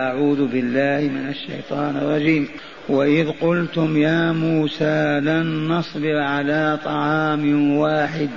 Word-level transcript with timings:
أعوذ 0.00 0.46
بالله 0.46 1.10
من 1.12 1.28
الشيطان 1.28 1.96
الرجيم. 1.96 2.48
وإذ 2.88 3.30
قلتم 3.40 3.96
يا 3.96 4.32
موسى 4.32 5.20
لن 5.20 5.68
نصبر 5.68 6.18
على 6.18 6.78
طعام 6.84 7.76
واحد 7.76 8.28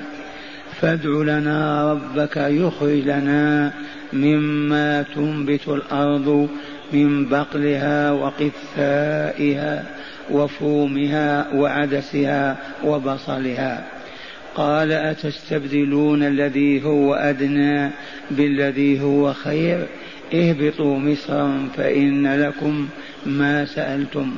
فادع 0.81 1.09
لنا 1.09 1.91
ربك 1.91 2.37
يخرج 2.37 2.99
لنا 2.99 3.73
مما 4.13 5.01
تنبت 5.01 5.67
الأرض 5.67 6.49
من 6.93 7.25
بقلها 7.25 8.11
وقثائها 8.11 9.85
وفومها 10.31 11.53
وعدسها 11.53 12.57
وبصلها. 12.83 13.87
قال 14.55 14.91
أتستبدلون 14.91 16.23
الذي 16.23 16.83
هو 16.83 17.13
أدنى 17.13 17.91
بالذي 18.31 19.01
هو 19.01 19.33
خير؟ 19.33 19.87
اهبطوا 20.33 20.99
مصرا 20.99 21.69
فإن 21.77 22.27
لكم 22.27 22.87
ما 23.25 23.65
سألتم 23.65 24.35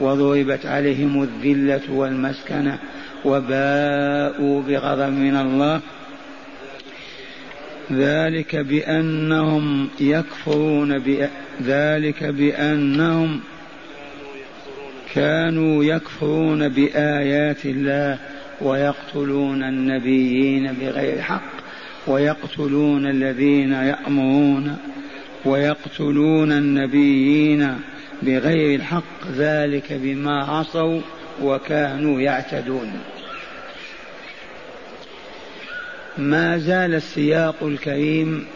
وضربت 0.00 0.66
عليهم 0.66 1.22
الذلة 1.22 1.82
والمسكنة 1.90 2.78
وباءوا 3.24 4.62
بغضب 4.62 5.12
من 5.12 5.36
الله. 5.36 5.80
ذلك 7.92 8.56
بأنهم 8.56 9.88
يكفرون 10.00 11.02
ذلك 11.62 12.24
بأنهم 12.24 13.40
كانوا 15.14 15.84
يكفرون 15.84 16.68
بآيات 16.68 17.66
الله 17.66 18.18
ويقتلون 18.60 19.62
النبيين 19.62 20.72
بغير 20.72 21.22
حق 21.22 21.50
ويقتلون 22.06 23.06
الذين 23.06 23.72
يأمرون 23.72 24.76
ويقتلون 25.44 26.52
النبيين 26.52 27.80
بغير 28.22 28.74
الحق 28.80 29.26
ذلك 29.36 29.92
بما 29.92 30.44
عصوا 30.44 31.00
وكانوا 31.42 32.20
يعتدون. 32.20 32.92
ما 36.18 36.58
زال 36.58 36.94
السياق 36.94 37.54
الكريم 37.62 38.46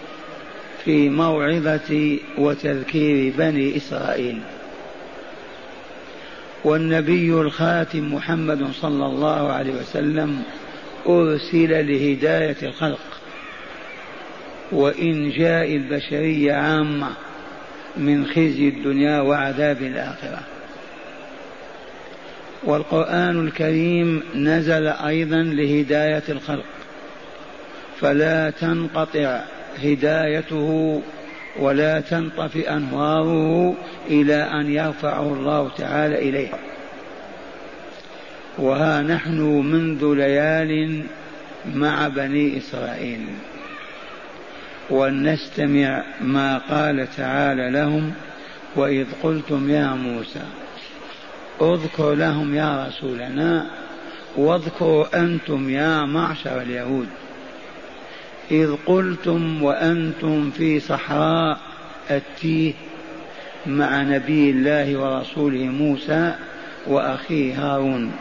في 0.85 1.09
موعظة 1.09 2.19
وتذكير 2.39 3.33
بني 3.39 3.77
إسرائيل. 3.77 4.41
والنبي 6.65 7.33
الخاتم 7.33 8.15
محمد 8.15 8.73
صلى 8.73 9.07
الله 9.07 9.53
عليه 9.53 9.73
وسلم 9.73 10.43
أرسل 11.07 11.87
لهداية 11.87 12.57
الخلق. 12.63 13.18
وإنجاء 14.73 15.77
البشرية 15.77 16.53
عامة 16.53 17.11
من 17.97 18.27
خزي 18.27 18.69
الدنيا 18.69 19.21
وعذاب 19.21 19.83
الآخرة. 19.83 20.41
والقرآن 22.65 23.47
الكريم 23.47 24.23
نزل 24.35 24.87
أيضا 24.87 25.43
لهداية 25.43 26.23
الخلق 26.29 26.65
فلا 28.01 28.51
تنقطع 28.51 29.41
هدايته 29.85 31.03
ولا 31.59 32.01
تنطفئ 32.01 32.71
أنواره 32.71 33.75
إلى 34.11 34.35
أن 34.35 34.73
يرفعه 34.73 35.33
الله 35.33 35.71
تعالى 35.79 36.19
إليه 36.29 36.49
وها 38.59 39.03
نحن 39.03 39.41
منذ 39.43 40.15
ليال 40.15 41.03
مع 41.75 42.09
بني 42.09 42.59
إسرائيل. 42.59 43.21
ولنستمع 44.91 46.03
ما 46.21 46.59
قال 46.59 47.09
تعالى 47.17 47.71
لهم 47.71 48.13
وإذ 48.77 49.07
قلتم 49.23 49.71
يا 49.71 49.87
موسى 49.87 50.43
اذكر 51.61 52.15
لهم 52.15 52.55
يا 52.55 52.87
رسولنا 52.87 53.67
واذكروا 54.37 55.21
أنتم 55.21 55.71
يا 55.71 56.05
معشر 56.05 56.63
اليهود 56.63 57.09
إذ 58.51 58.75
قلتم 58.87 59.63
وأنتم 59.63 60.51
في 60.51 60.81
صحراء 60.81 61.59
التيه 62.11 62.75
مع 63.67 64.03
نبي 64.03 64.51
الله 64.51 64.97
ورسوله 64.97 65.65
موسى 65.65 66.35
وأخيه 66.87 67.55
هارون 67.55 68.13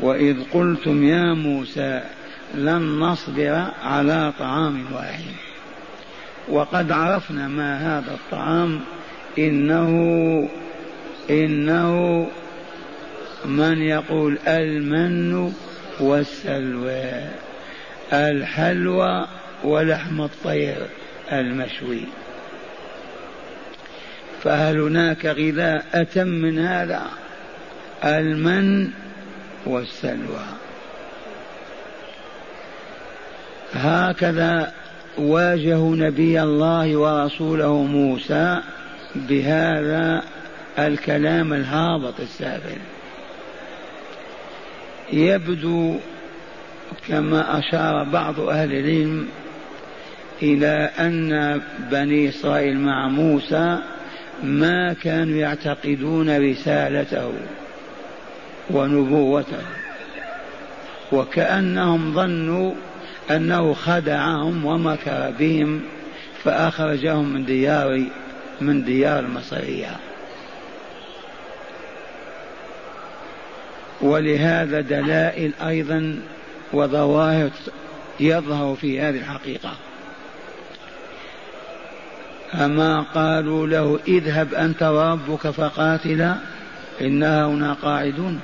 وإذ 0.00 0.36
قلتم 0.52 1.04
يا 1.04 1.34
موسى 1.34 2.02
لن 2.54 2.98
نصبر 3.00 3.66
على 3.82 4.32
طعام 4.38 4.84
واحد 4.92 5.24
وقد 6.48 6.92
عرفنا 6.92 7.48
ما 7.48 7.98
هذا 7.98 8.14
الطعام 8.14 8.80
إنه 9.38 9.88
إنه 11.30 12.26
من 13.44 13.82
يقول 13.82 14.38
المن 14.46 15.52
والسلوى 16.00 17.28
الحلوى 18.12 19.26
ولحم 19.64 20.20
الطير 20.20 20.86
المشوي. 21.32 22.04
فهل 24.42 24.80
هناك 24.80 25.26
غذاء 25.26 25.86
أتم 25.94 26.26
من 26.26 26.58
هذا؟ 26.58 27.02
المن 28.04 28.90
والسلوى. 29.66 30.44
هكذا 33.74 34.72
واجه 35.18 35.78
نبي 35.78 36.42
الله 36.42 36.96
ورسوله 36.96 37.82
موسى 37.82 38.60
بهذا 39.14 40.22
الكلام 40.78 41.52
الهابط 41.52 42.20
السافل 42.20 42.78
يبدو 45.12 45.96
كما 47.08 47.58
أشار 47.58 48.04
بعض 48.04 48.40
أهل 48.40 48.72
العلم 48.72 49.28
إلى 50.42 50.90
أن 50.98 51.60
بني 51.90 52.28
إسرائيل 52.28 52.78
مع 52.78 53.08
موسى 53.08 53.78
ما 54.42 54.92
كانوا 54.92 55.36
يعتقدون 55.36 56.50
رسالته 56.50 57.32
ونبوته 58.70 59.62
وكأنهم 61.12 62.14
ظنوا 62.14 62.72
أنه 63.30 63.74
خدعهم 63.74 64.64
ومكر 64.64 65.32
بهم 65.38 65.82
فأخرجهم 66.44 67.32
من 67.32 67.44
ديار 67.44 68.04
من 68.60 68.84
ديار 68.84 69.18
المصرية. 69.18 69.96
ولهذا 74.00 74.80
دلائل 74.80 75.52
أيضا 75.66 76.18
وظواهر 76.72 77.50
يظهر 78.20 78.74
في 78.74 79.00
هذه 79.00 79.16
الحقيقة. 79.16 79.72
أما 82.54 83.00
قالوا 83.00 83.66
له 83.66 83.98
اذهب 84.08 84.54
أنت 84.54 84.82
وربك 84.82 85.50
فقاتلا 85.50 86.36
إنا 87.00 87.46
هنا 87.46 87.72
قاعدون 87.72 88.40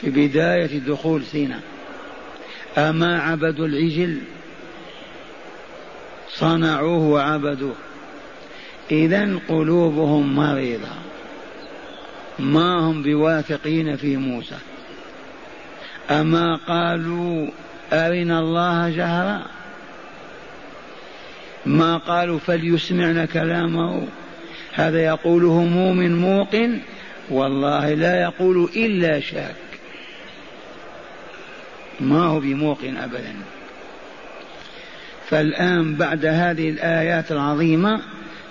في 0.00 0.10
بداية 0.10 0.78
دخول 0.78 1.24
سيناء. 1.24 1.60
أما 2.78 3.20
عبدوا 3.22 3.66
العجل؟ 3.66 4.18
صنعوه 6.28 7.08
وعبدوه. 7.08 7.74
إذا 8.90 9.38
قلوبهم 9.48 10.36
مريضة. 10.36 10.88
ما 12.38 12.78
هم 12.78 13.02
بواثقين 13.02 13.96
في 13.96 14.16
موسى؟ 14.16 14.58
أما 16.10 16.56
قالوا 16.56 17.46
أرنا 17.92 18.40
الله 18.40 18.90
جهرا؟ 18.90 19.42
ما 21.66 21.96
قالوا 21.96 22.38
فليسمعنا 22.38 23.26
كلامه. 23.26 24.06
هذا 24.72 25.04
يقوله 25.04 25.64
مؤمن 25.64 26.20
موقن 26.20 26.78
والله 27.30 27.94
لا 27.94 28.22
يقول 28.22 28.68
إلا 28.76 29.20
شاك 29.20 29.67
ما 32.00 32.24
هو 32.24 32.40
بموقن 32.40 32.96
أبدا. 32.96 33.34
فالآن 35.28 35.94
بعد 35.94 36.26
هذه 36.26 36.70
الآيات 36.70 37.32
العظيمة 37.32 38.00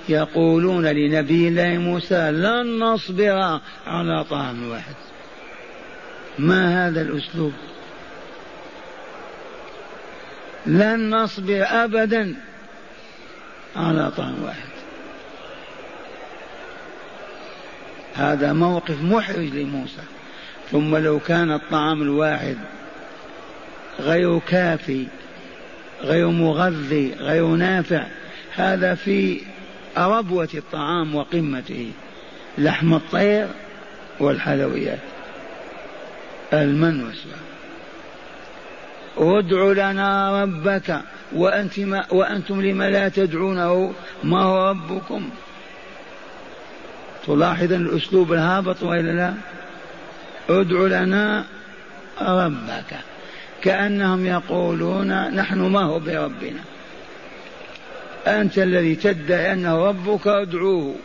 يقولون 0.10 0.86
لنبي 0.86 1.48
الله 1.48 1.78
موسى 1.78 2.32
لن 2.32 2.80
نصبر 2.80 3.60
على 3.88 4.24
طعام 4.30 4.70
واحد. 4.70 4.96
ما 6.40 6.88
هذا 6.88 7.02
الأسلوب؟ 7.02 7.54
لن 10.66 11.16
نصبر 11.16 11.66
أبدا 11.70 12.36
على 13.76 14.12
طعام 14.18 14.44
واحد. 14.44 14.68
هذا 18.16 18.54
موقف 18.54 19.02
محرج 19.02 19.50
لموسى. 19.54 20.02
ثم 20.72 20.96
لو 20.96 21.20
كان 21.20 21.52
الطعام 21.52 22.02
الواحد 22.02 22.58
غير 24.00 24.40
كافي 24.40 25.06
غير 26.02 26.28
مغذي 26.28 27.14
غير 27.14 27.48
نافع. 27.48 28.04
هذا 28.56 28.96
في 28.96 29.42
ربوة 29.98 30.50
الطعام 30.54 31.16
وقمته 31.16 31.92
لحم 32.58 32.94
الطير 32.94 33.48
والحلويات. 34.20 35.00
المن 36.54 37.12
ادع 39.18 39.92
لنا 39.92 40.42
ربك 40.44 41.02
وأنت 41.36 41.80
ما 41.80 42.06
وأنتم 42.12 42.62
لما 42.62 42.90
لا 42.90 43.10
تدعونه 43.10 43.94
ما 44.24 44.42
هو 44.42 44.70
ربكم؟ 44.70 45.30
تلاحظ 47.28 47.74
الأسلوب 47.74 48.34
الهابط 48.34 48.84
وإلا 48.84 49.12
لا؟ 49.12 49.34
ادع 50.50 51.02
لنا 51.02 51.46
ربك. 52.22 52.98
كأنهم 53.62 54.26
يقولون 54.26 55.36
نحن 55.36 55.60
ما 55.60 55.84
هو 55.84 56.00
بربنا. 56.00 56.62
أنت 58.28 58.60
الذي 58.60 58.96
تدعي 58.96 59.54
أنه 59.54 59.86
ربك 59.86 60.28
أدعوه. 60.28 60.96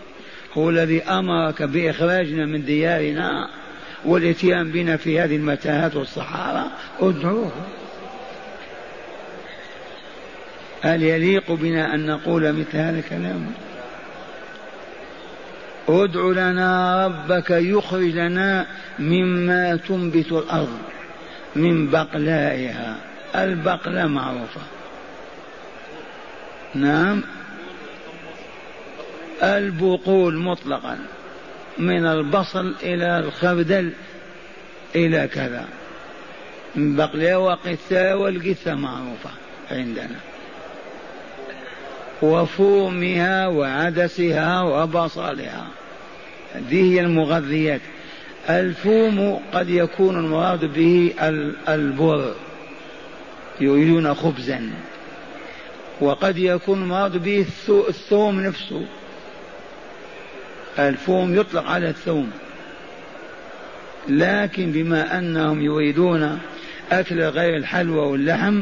هو 0.54 0.70
الذي 0.70 1.02
أمرك 1.02 1.62
بإخراجنا 1.62 2.46
من 2.46 2.64
ديارنا 2.64 3.48
والإتيان 4.04 4.70
بنا 4.70 4.96
في 4.96 5.20
هذه 5.20 5.36
المتاهات 5.36 5.96
والصحارى. 5.96 6.64
أدعوه. 7.00 7.52
هل 10.82 11.02
يليق 11.02 11.52
بنا 11.52 11.94
أن 11.94 12.06
نقول 12.06 12.52
مثل 12.52 12.76
هذا 12.76 12.98
الكلام؟ 12.98 13.46
أدع 15.88 16.20
لنا 16.20 17.06
ربك 17.06 17.50
يخرج 17.50 18.10
لنا 18.14 18.66
مما 18.98 19.76
تنبت 19.76 20.32
الأرض. 20.32 20.78
من 21.56 21.90
بقلائها. 21.90 22.96
البقلة 23.34 24.06
معروفة. 24.06 24.60
نعم. 26.74 27.22
البقول 29.42 30.36
مطلقا. 30.36 30.98
من 31.78 32.06
البصل 32.06 32.74
إلى 32.82 33.18
الخردل 33.18 33.92
إلى 34.94 35.28
كذا. 35.28 35.64
من 36.74 36.96
بقلها 36.96 37.36
وقثة 37.36 38.16
والقثة 38.16 38.74
معروفة 38.74 39.30
عندنا. 39.70 40.20
وفومها 42.22 43.46
وعدسها 43.46 44.62
وبصلها. 44.62 45.66
هذه 46.54 46.94
هي 46.94 47.00
المغذيات. 47.00 47.80
الفوم 48.50 49.40
قد 49.52 49.70
يكون 49.70 50.16
المراد 50.16 50.64
به 50.64 51.14
البر. 51.68 52.34
يريدون 53.60 54.14
خبزا. 54.14 54.70
وقد 56.00 56.38
يكون 56.38 56.82
المراد 56.82 57.16
به 57.16 57.46
الثوم 57.88 58.40
نفسه. 58.40 58.84
الفوم 60.78 61.34
يطلق 61.34 61.66
على 61.66 61.88
الثوم. 61.88 62.30
لكن 64.08 64.72
بما 64.72 65.18
أنهم 65.18 65.62
يريدون 65.62 66.38
أكل 66.92 67.22
غير 67.22 67.56
الحلوى 67.56 68.06
واللحم 68.06 68.60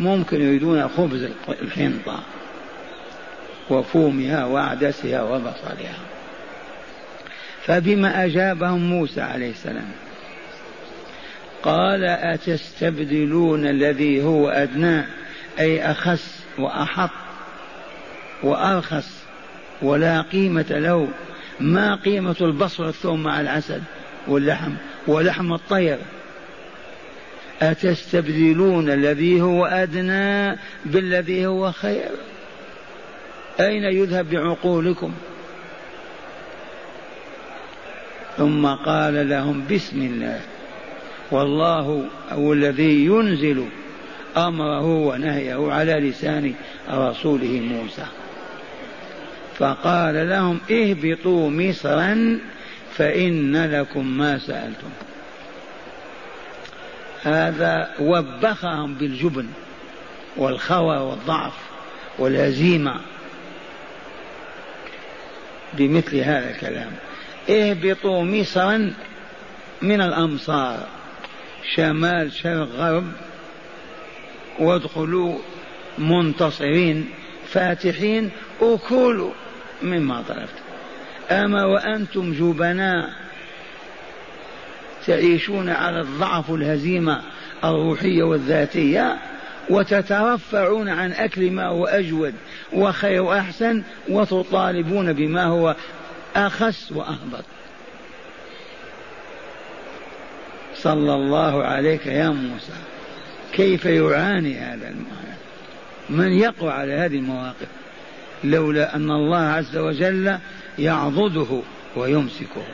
ممكن 0.00 0.40
يريدون 0.40 0.88
خبز 0.88 1.28
الحنطة. 1.62 2.20
وفومها 3.70 4.44
وعدسها 4.44 5.22
وبصلها. 5.22 6.07
فبما 7.68 8.24
أجابهم 8.24 8.78
موسى 8.78 9.20
عليه 9.20 9.50
السلام 9.50 9.88
قال 11.62 12.04
أتستبدلون 12.04 13.66
الذي 13.66 14.22
هو 14.22 14.48
أدنى 14.48 15.04
أي 15.58 15.90
أخس 15.90 16.40
وأحط 16.58 17.10
وأرخص 18.42 19.08
ولا 19.82 20.20
قيمة 20.20 20.66
له؟ 20.70 21.08
ما 21.60 21.94
قيمة 21.94 22.36
البصر 22.40 22.84
والثوم 22.84 23.22
مع 23.22 23.40
العسل 23.40 23.80
واللحم 24.28 24.72
ولحم 25.06 25.52
الطير؟ 25.52 25.98
أتستبدلون 27.62 28.90
الذي 28.90 29.40
هو 29.40 29.66
أدنى 29.66 30.58
بالذي 30.84 31.46
هو 31.46 31.72
خير؟ 31.72 32.10
أين 33.60 33.84
يذهب 33.84 34.30
بعقولكم؟ 34.30 35.12
ثم 38.38 38.66
قال 38.66 39.28
لهم 39.28 39.64
بسم 39.70 40.02
الله. 40.02 40.40
والله 41.30 42.04
هو 42.30 42.52
الذي 42.52 43.04
ينزل 43.04 43.64
أمره 44.36 44.86
ونهيه 44.86 45.72
على 45.72 45.92
لسان 45.92 46.54
رسوله 46.90 47.60
موسى. 47.60 48.06
فقال 49.58 50.28
لهم 50.28 50.60
اهبطوا 50.70 51.50
مصرا 51.50 52.38
فإن 52.94 53.64
لكم 53.64 54.06
ما 54.06 54.38
سألتم. 54.38 54.90
هذا 57.22 57.90
وبخهم 58.00 58.94
بالجبن 58.94 59.46
والخوى 60.36 60.96
والضعف 60.96 61.54
والهزيمة 62.18 62.94
بمثل 65.72 66.16
هذا 66.16 66.50
الكلام. 66.50 66.90
اهبطوا 67.50 68.22
مصرا 68.22 68.92
من 69.82 70.00
الأمصار. 70.00 70.86
شمال 71.74 72.32
شرق 72.32 72.68
غرب. 72.76 73.04
وادخلوا 74.58 75.38
منتصرين 75.98 77.08
فاتحين. 77.48 78.30
وكلوا 78.60 79.30
مما 79.82 80.22
طلبت 80.28 80.58
أما 81.30 81.64
وأنتم 81.64 82.32
جبناء 82.32 83.10
تعيشون 85.06 85.68
على 85.68 86.00
الضعف 86.00 86.50
والهزيمة 86.50 87.20
الروحية 87.64 88.22
والذاتية 88.22 89.16
وتترفعون 89.70 90.88
عن 90.88 91.12
أكل 91.12 91.50
ما 91.50 91.66
هو 91.66 91.86
أجود 91.86 92.34
وخير 92.72 93.22
وأحسن 93.22 93.82
وتطالبون 94.08 95.12
بما 95.12 95.44
هو 95.44 95.76
أخس 96.36 96.92
وأهبط 96.92 97.44
صلى 100.74 101.14
الله 101.14 101.64
عليك 101.64 102.06
يا 102.06 102.28
موسى. 102.28 102.72
كيف 103.52 103.84
يعاني 103.84 104.58
هذا 104.58 104.88
المعنى 104.88 105.38
من 106.10 106.32
يقع 106.32 106.72
على 106.72 106.92
هذه 106.92 107.16
المواقف؟ 107.16 107.68
لولا 108.44 108.96
أن 108.96 109.10
الله 109.10 109.38
عز 109.38 109.76
وجل 109.76 110.38
يعضده 110.78 111.60
ويمسكه. 111.96 112.64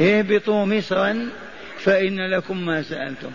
اهبطوا 0.00 0.64
مصرا 0.66 1.28
فإن 1.78 2.30
لكم 2.30 2.66
ما 2.66 2.82
سألتم. 2.82 3.30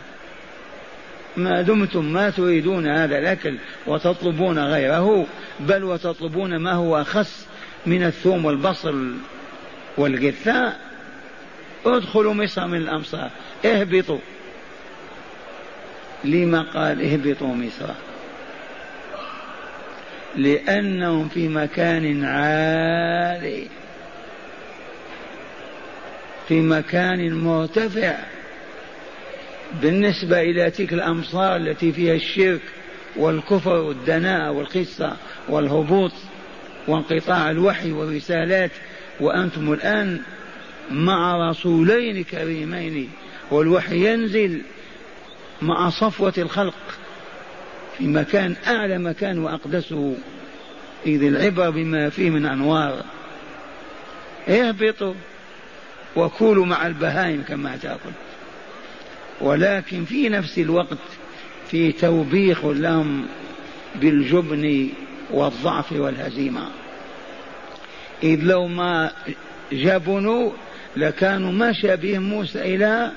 ما 1.37 1.61
دمتم 1.61 2.05
ما 2.05 2.29
تريدون 2.29 2.87
هذا 2.87 3.17
الأكل 3.17 3.57
وتطلبون 3.87 4.59
غيره 4.59 5.25
بل 5.59 5.83
وتطلبون 5.83 6.55
ما 6.55 6.71
هو 6.71 7.01
أخس 7.01 7.45
من 7.85 8.03
الثوم 8.03 8.45
والبصل 8.45 9.13
والقثاء 9.97 10.79
ادخلوا 11.85 12.33
مصر 12.33 12.67
من 12.67 12.77
الأمصار 12.77 13.29
اهبطوا. 13.65 14.19
لما 16.23 16.61
قال 16.61 17.01
اهبطوا 17.01 17.55
مصر؟ 17.55 17.93
لأنهم 20.35 21.29
في 21.29 21.47
مكان 21.47 22.25
عالي 22.25 23.67
في 26.47 26.61
مكان 26.61 27.33
مرتفع. 27.33 28.15
بالنسبة 29.81 30.41
إلى 30.41 30.71
تلك 30.71 30.93
الأمصار 30.93 31.55
التي 31.55 31.91
فيها 31.91 32.13
الشرك 32.13 32.61
والكفر 33.15 33.75
والدناءة 33.75 34.51
والقصة 34.51 35.17
والهبوط 35.49 36.11
وانقطاع 36.87 37.51
الوحي 37.51 37.91
والرسالات 37.91 38.71
وأنتم 39.19 39.73
الآن 39.73 40.21
مع 40.91 41.49
رسولين 41.49 42.23
كريمين 42.23 43.09
والوحي 43.51 44.13
ينزل 44.13 44.61
مع 45.61 45.89
صفوة 45.89 46.33
الخلق 46.37 46.75
في 47.97 48.07
مكان 48.07 48.55
أعلى 48.67 48.97
مكان 48.97 49.39
وأقدسه 49.39 50.15
إذ 51.05 51.23
العبر 51.23 51.69
بما 51.69 52.09
فيه 52.09 52.29
من 52.29 52.45
أنوار. 52.45 53.03
اهبطوا 54.49 55.13
وكولوا 56.15 56.65
مع 56.65 56.87
البهائم 56.87 57.43
كما 57.47 57.77
تأكل 57.77 58.11
ولكن 59.41 60.05
في 60.05 60.29
نفس 60.29 60.57
الوقت 60.59 60.97
في 61.71 61.91
توبيخ 61.91 62.65
لهم 62.65 63.25
بالجبن 63.95 64.89
والضعف 65.33 65.91
والهزيمة. 65.91 66.67
إذ 68.23 68.39
لو 68.41 68.67
ما 68.67 69.11
جبنوا 69.71 70.51
لكانوا 70.95 71.51
مشى 71.51 71.95
بهم 71.95 72.21
موسى 72.21 72.75
إلى 72.75 73.11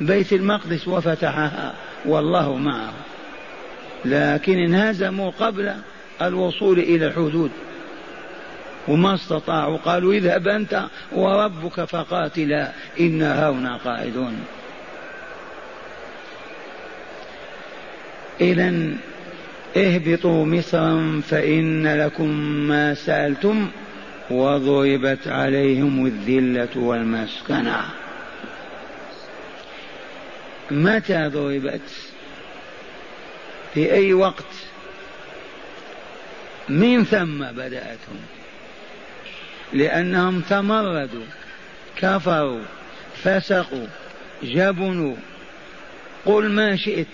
بيت 0.00 0.32
المقدس 0.32 0.88
وفتحها. 0.88 1.74
والله 2.04 2.56
معه. 2.56 2.92
لكن 4.04 4.58
انهزموا 4.58 5.30
قبل 5.40 5.74
الوصول 6.22 6.78
إلى 6.78 7.06
الحدود. 7.06 7.50
وما 8.88 9.14
استطاعوا. 9.14 9.76
قالوا 9.76 10.14
اذهب 10.14 10.48
أنت 10.48 10.82
وربك 11.12 11.84
فقاتلا. 11.84 12.72
إنا 13.00 13.50
هنا 13.50 13.76
قاعدون. 13.76 14.40
إذا 18.40 18.96
اهبطوا 19.76 20.46
مصرا 20.46 21.22
فإن 21.30 21.96
لكم 21.96 22.28
ما 22.68 22.94
سألتم 22.94 23.70
وضربت 24.30 25.28
عليهم 25.28 26.06
الذلة 26.06 26.68
والمسكنة. 26.76 27.84
متى 30.70 31.28
ضربت؟ 31.28 31.90
في 33.74 33.92
أي 33.92 34.12
وقت؟ 34.12 34.44
من 36.68 37.04
ثم 37.04 37.44
بدأتهم؟ 37.44 38.20
لأنهم 39.72 40.40
تمردوا 40.40 41.26
كفروا 41.96 42.60
فسقوا 43.22 43.86
جبنوا 44.42 45.16
قل 46.24 46.50
ما 46.50 46.76
شئت. 46.76 47.06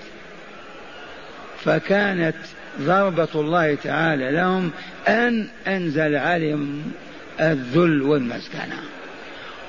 فكانت 1.65 2.35
ضربة 2.81 3.29
الله 3.35 3.75
تعالى 3.75 4.31
لهم 4.31 4.71
أن 5.09 5.49
أنزل 5.67 6.17
عليهم 6.17 6.93
الذل 7.41 8.03
والمسكنة. 8.03 8.79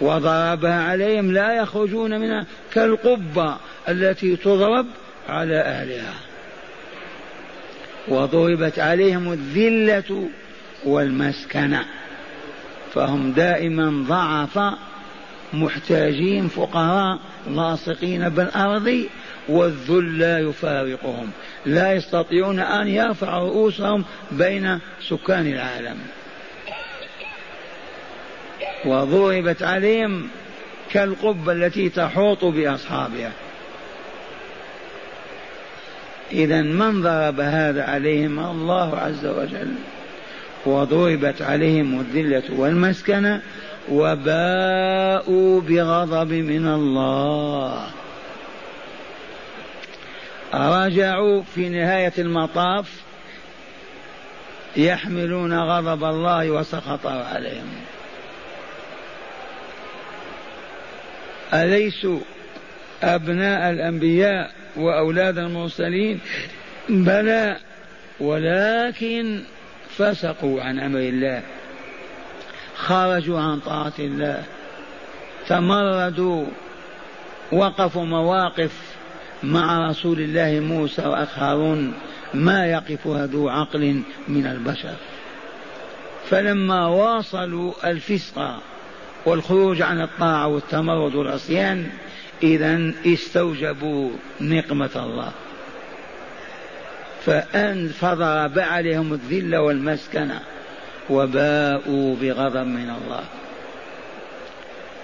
وضربها 0.02 0.84
عليهم 0.84 1.32
لا 1.32 1.54
يخرجون 1.54 2.20
منها 2.20 2.46
كالقبة 2.74 3.58
التي 3.90 4.36
تضرب 4.36 4.86
على 5.30 5.60
أهلها. 5.60 6.14
وضربت 8.08 8.80
عليهم 8.80 9.34
الذلة 9.34 10.30
والمسكنة. 10.84 11.86
فهم 12.94 13.32
دائما 13.32 14.06
ضعف 14.08 14.60
محتاجين 15.54 16.48
فقراء 16.48 17.20
لاصقين 17.50 18.30
بالأرض 18.30 19.06
والذل 19.50 20.20
لا 20.20 20.40
يفارقهم. 20.40 21.32
لا 21.66 21.94
يستطيعون 21.94 22.60
أن 22.60 22.88
يرفعوا 22.88 23.50
رؤوسهم 23.50 24.06
بين 24.32 24.80
سكان 25.10 25.48
العالم. 25.48 25.98
وضربت 28.86 29.64
عليهم 29.64 30.28
كالقبة 30.92 31.52
التي 31.52 31.90
تحوط 31.90 32.46
بأصحابها. 32.46 33.32
إذا 36.32 36.62
من 36.62 37.02
ضرب 37.02 37.40
هذا 37.40 37.84
عليهم؟ 37.84 38.40
الله 38.40 38.98
عز 38.98 39.26
وجل. 39.26 39.74
وضربت 40.66 41.42
عليهم 41.42 42.00
الذلة 42.00 42.44
والمسكنة 42.58 43.42
وباءوا 43.92 45.62
بغضب 45.62 46.34
من 46.34 46.68
الله. 46.68 47.88
رجعوا 50.54 51.44
في 51.56 51.70
نهاية 51.70 52.14
المطاف 52.18 53.02
يحملون 54.78 55.60
غضب 55.60 56.04
الله 56.04 56.52
وسخطه 56.52 57.24
عليهم. 57.24 57.70
أليسوا 61.54 62.20
أبناء 63.04 63.72
الأنبياء 63.72 64.52
وأولاد 64.76 65.38
المرسلين؟ 65.38 66.20
بلى 66.90 67.58
ولكن 68.20 69.44
فسقوا 69.98 70.62
عن 70.62 70.80
أمر 70.80 71.00
الله. 71.00 71.42
خرجوا 72.76 73.40
عن 73.40 73.60
طاعة 73.60 73.94
الله. 74.00 74.44
تمردوا 75.48 76.46
وقفوا 77.52 78.06
مواقف 78.06 78.91
مع 79.44 79.90
رسول 79.90 80.20
الله 80.20 80.60
موسى 80.60 81.02
وأخ 81.02 81.40
هارون 81.40 81.94
ما 82.34 82.66
يقفها 82.66 83.26
ذو 83.26 83.50
عقل 83.50 84.02
من 84.28 84.46
البشر. 84.46 84.96
فلما 86.30 86.88
واصلوا 86.88 87.74
الفسق 87.86 88.62
والخروج 89.26 89.82
عن 89.82 90.02
الطاعة 90.02 90.48
والتمرد 90.48 91.16
والعصيان 91.16 91.90
إذا 92.44 92.94
استوجبوا 93.06 94.10
نقمة 94.42 94.90
الله. 94.96 95.32
فأن 97.26 97.88
فضرب 97.88 98.60
عليهم 98.60 99.14
الذل 99.14 99.56
والمسكنة 99.56 100.40
وباءوا 101.10 102.16
بغضب 102.22 102.68
من 102.68 102.90
الله. 102.90 103.24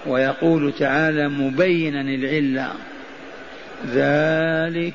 ويقول 0.05 0.73
تعالى 0.73 1.29
مبينا 1.29 2.01
العله 2.01 2.71
ذلك 3.85 4.93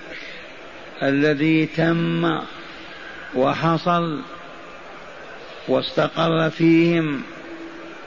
الذي 1.02 1.66
تم 1.66 2.40
وحصل 3.34 4.20
واستقر 5.68 6.50
فيهم 6.50 7.22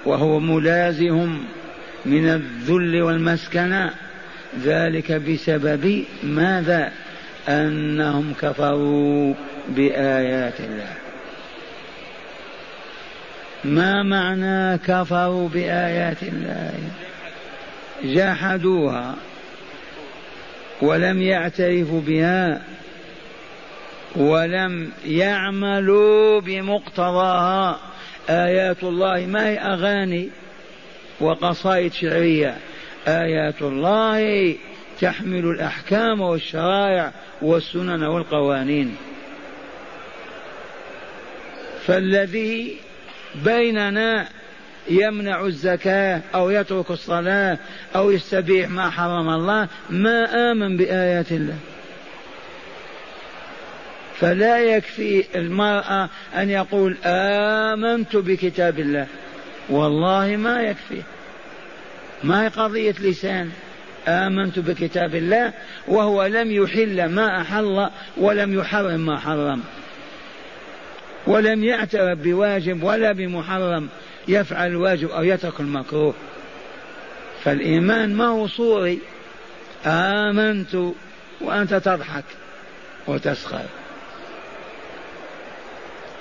وهو 0.06 0.40
ملازم 0.40 1.40
من 2.06 2.30
الذل 2.30 3.02
والمسكنة. 3.02 3.94
ذلك 4.64 5.12
بسبب 5.12 6.04
ماذا؟ 6.24 6.92
أنهم 7.50 8.34
كفروا 8.42 9.34
بآيات 9.70 10.60
الله. 10.60 10.94
ما 13.64 14.04
معنى 14.04 14.78
كفروا 14.78 15.50
بآيات 15.50 16.24
الله؟ 16.24 16.74
جحدوها. 18.04 19.16
ولم 20.82 21.22
يعترفوا 21.22 22.02
بها 22.02 22.62
ولم 24.16 24.92
يعملوا 25.06 26.42
بمقتضاها. 26.42 27.80
آيات 28.30 28.84
الله 28.84 29.26
ما 29.26 29.50
هي 29.50 29.58
أغاني 29.58 30.30
وقصائد 31.20 31.94
شعرية؟ 31.94 32.58
آيات 33.08 33.62
الله 33.62 34.56
تحمل 35.02 35.46
الأحكام 35.46 36.22
والشرائع 36.22 37.12
والسنن 37.42 38.04
والقوانين. 38.04 38.96
فالذي 41.86 42.78
بيننا 43.46 44.28
يمنع 44.90 45.46
الزكاة 45.46 46.22
أو 46.36 46.50
يترك 46.50 46.92
الصلاة 46.92 47.58
أو 47.96 48.12
يستبيح 48.12 48.70
ما 48.70 48.90
حرم 48.90 49.30
الله 49.30 49.68
ما 49.90 50.52
آمن 50.52 50.78
بآيات 50.78 51.32
الله. 51.32 51.58
فلا 54.16 54.60
يكفي 54.60 55.26
المرأة 55.36 56.10
أن 56.36 56.50
يقول 56.50 56.98
آمنت 57.06 58.16
بكتاب 58.16 58.80
الله. 58.80 59.08
والله 59.70 60.36
ما 60.36 60.62
يكفي. 60.62 61.02
ما 62.24 62.44
هي 62.44 62.48
قضية 62.48 62.96
لسان؟ 63.00 63.52
آمنت 64.08 64.60
بكتاب 64.60 65.16
الله 65.16 65.54
وهو 65.88 66.26
لم 66.26 66.52
يحل 66.52 67.06
ما 67.06 67.42
أحل 67.42 67.90
ولم 68.18 68.60
يحرم 68.60 69.06
ما 69.06 69.20
حرم. 69.20 69.64
ولم 71.28 71.64
يعترف 71.64 72.20
بواجب 72.20 72.84
ولا 72.84 73.12
بمحرم. 73.12 73.90
يفعل 74.28 74.68
الواجب 74.68 75.10
أو 75.10 75.24
يترك 75.24 75.60
المكروه. 75.60 76.14
فالإيمان 77.44 78.16
ما 78.16 78.28
هو 78.28 78.48
صوري. 78.48 79.00
آمنت 79.86 80.78
وأنت 81.42 81.74
تضحك 81.74 82.24
وتسخر. 83.08 83.66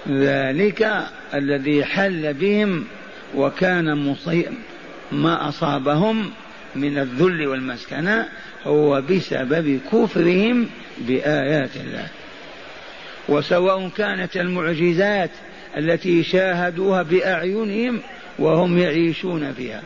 ذلك 0.09 1.07
الذي 1.35 1.85
حل 1.85 2.35
بهم 2.35 2.85
وكان 3.35 3.99
مصيب. 3.99 4.53
ما 5.13 5.49
أصابهم 5.49 6.31
من 6.77 6.99
الذل 6.99 7.47
والمسكنة 7.47 8.29
هو 8.65 9.01
بسبب 9.01 9.81
كفرهم 9.93 10.69
بآيات 10.99 11.77
الله. 11.77 12.09
وسواء 13.29 13.89
كانت 13.89 14.37
المعجزات 14.37 15.31
التي 15.77 16.23
شاهدوها 16.25 17.03
بأعينهم 17.03 18.01
وهم 18.39 18.79
يعيشون 18.79 19.53
فيها. 19.53 19.83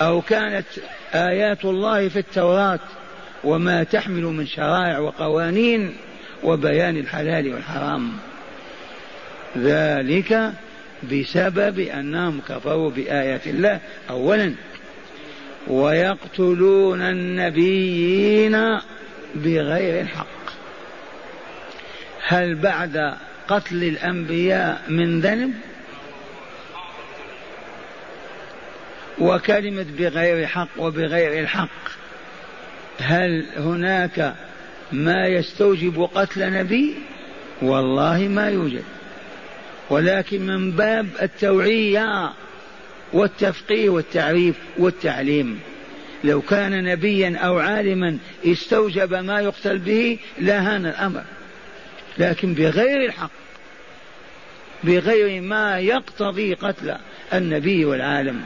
أو 0.00 0.20
كانت 0.20 0.66
آيات 1.14 1.64
الله 1.64 2.08
في 2.08 2.18
التوراة 2.18 2.80
وما 3.44 3.82
تحمل 3.82 4.22
من 4.22 4.46
شرائع 4.46 4.98
وقوانين 4.98 5.94
وبيان 6.42 6.96
الحلال 6.96 7.54
والحرام. 7.54 8.12
ذلك 9.58 10.52
بسبب 11.12 11.78
أنهم 11.78 12.40
كفروا 12.48 12.90
بآيات 12.90 13.46
الله 13.46 13.80
اولا. 14.10 14.54
ويقتلون 15.66 17.02
النبيين 17.02 18.78
بغير 19.34 20.00
الحق. 20.00 20.26
هل 22.26 22.54
بعد 22.54 23.14
قتل 23.48 23.84
الأنبياء 23.84 24.82
من 24.88 25.20
ذنب 25.20 25.54
وكلمة 29.18 29.86
بغير 29.98 30.46
حق 30.46 30.68
وبغير 30.78 31.42
الحق. 31.42 31.88
هل 32.98 33.46
هناك 33.56 34.34
ما 34.92 35.26
يستوجب 35.26 36.08
قتل 36.14 36.52
نبي؟ 36.52 36.94
والله 37.62 38.18
ما 38.28 38.48
يوجد. 38.48 38.84
ولكن 39.90 40.46
من 40.46 40.70
باب 40.70 41.06
التوعية 41.22 42.32
والتفقيه 43.12 43.88
والتعريف 43.88 44.56
والتعليم 44.78 45.60
لو 46.24 46.40
كان 46.40 46.84
نبيا 46.84 47.36
أو 47.38 47.58
عالما 47.58 48.18
استوجب 48.46 49.14
ما 49.14 49.40
يقتل 49.40 49.78
به 49.78 50.18
لهان 50.38 50.86
الأمر. 50.86 51.22
لكن 52.18 52.54
بغير 52.54 53.04
الحق 53.06 53.30
بغير 54.84 55.40
ما 55.40 55.78
يقتضي 55.78 56.54
قتل 56.54 56.96
النبي 57.34 57.84
والعالم. 57.84 58.40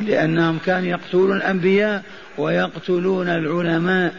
لأنهم 0.00 0.58
كانوا 0.66 0.88
يقتلون 0.88 1.36
الأنبياء 1.36 2.02
ويقتلون 2.38 3.28
العلماء 3.28 4.14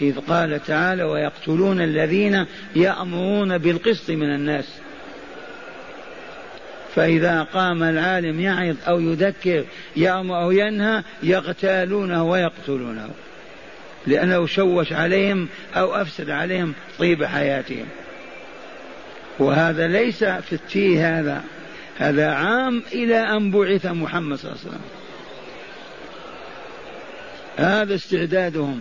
إذ 0.00 0.18
قال 0.18 0.64
تعالى 0.66 1.02
ويقتلون 1.02 1.80
الذين 1.80 2.46
يأمرون 2.76 3.58
بالقسط 3.58 4.10
من 4.10 4.34
الناس. 4.34 4.64
فإذا 6.94 7.42
قام 7.42 7.82
العالم 7.82 8.40
يعظ 8.40 8.76
أو 8.88 9.00
يذكر 9.00 9.64
يأمر 9.96 10.42
أو 10.42 10.50
ينهى 10.50 11.02
يغتالونه 11.22 12.24
ويقتلونه. 12.24 13.10
لأنه 14.06 14.46
شوش 14.46 14.92
عليهم 14.92 15.48
أو 15.76 15.94
أفسد 15.94 16.30
عليهم 16.30 16.74
طيب 16.98 17.24
حياتهم. 17.24 17.86
وهذا 19.38 19.86
ليس 19.86 20.24
في 20.24 20.52
التيه 20.52 21.18
هذا. 21.20 21.44
هذا 21.98 22.30
عام 22.32 22.82
إلى 22.92 23.18
أن 23.18 23.50
بعث 23.50 23.86
محمد 23.86 24.38
صلى 24.38 24.50
الله 24.50 24.60
عليه 24.60 24.70
وسلم. 24.70 24.84
هذا 27.56 27.94
استعدادهم 27.94 28.80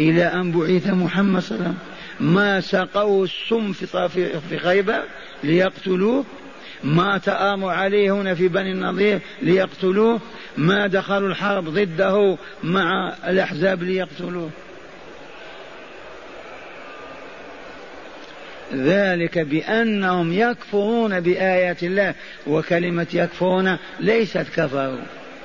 إلى 0.00 0.24
أن 0.24 0.52
بعث 0.52 0.86
محمد 0.86 1.42
صلى 1.42 1.56
الله 1.56 1.66
عليه 1.66 1.76
وسلم. 1.76 1.96
ما 2.20 2.60
سقوا 2.60 3.24
السم 3.24 3.72
في 3.72 4.58
خيبر 4.58 5.02
ليقتلوه 5.44 6.24
ما 6.84 7.18
تآموا 7.18 7.72
عليه 7.72 8.10
هنا 8.10 8.34
في 8.34 8.48
بني 8.48 8.72
النضير 8.72 9.20
ليقتلوه 9.42 10.20
ما 10.56 10.86
دخلوا 10.86 11.28
الحرب 11.28 11.68
ضده 11.68 12.36
مع 12.62 13.14
الأحزاب 13.26 13.82
ليقتلوه. 13.82 14.50
ذلك 18.74 19.38
بأنهم 19.38 20.32
يكفرون 20.32 21.20
بآيات 21.20 21.82
الله 21.82 22.14
وكلمة 22.46 23.06
يكفرون 23.12 23.76
ليست 24.00 24.46
كفروا 24.56 25.00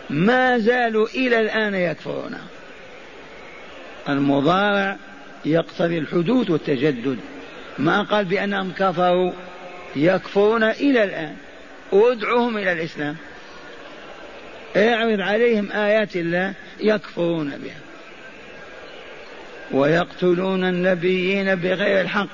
ما 0.09 0.57
زالوا 0.57 1.07
إلى 1.07 1.39
الآن 1.39 1.75
يكفرون. 1.75 2.37
المضارع 4.09 4.97
يقتضي 5.45 5.97
الحدوث 5.97 6.49
والتجدد. 6.49 7.17
ما 7.79 8.01
قال 8.01 8.25
بأنهم 8.25 8.71
كفروا؟ 8.71 9.31
يكفرون 9.95 10.63
إلى 10.63 11.03
الآن. 11.03 11.35
وادعوهم 11.91 12.57
إلى 12.57 12.71
الإسلام. 12.71 13.15
اعرض 14.77 15.19
عليهم 15.19 15.71
آيات 15.71 16.15
الله 16.15 16.53
يكفرون 16.79 17.49
بها. 17.49 17.79
ويقتلون 19.71 20.63
النبيين 20.63 21.55
بغير 21.55 22.01
الحق. 22.01 22.27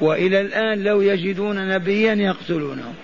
وإلى 0.00 0.40
الآن 0.40 0.84
لو 0.84 1.00
يجدون 1.00 1.68
نبيا 1.68 2.14
يقتلونه 2.14 2.94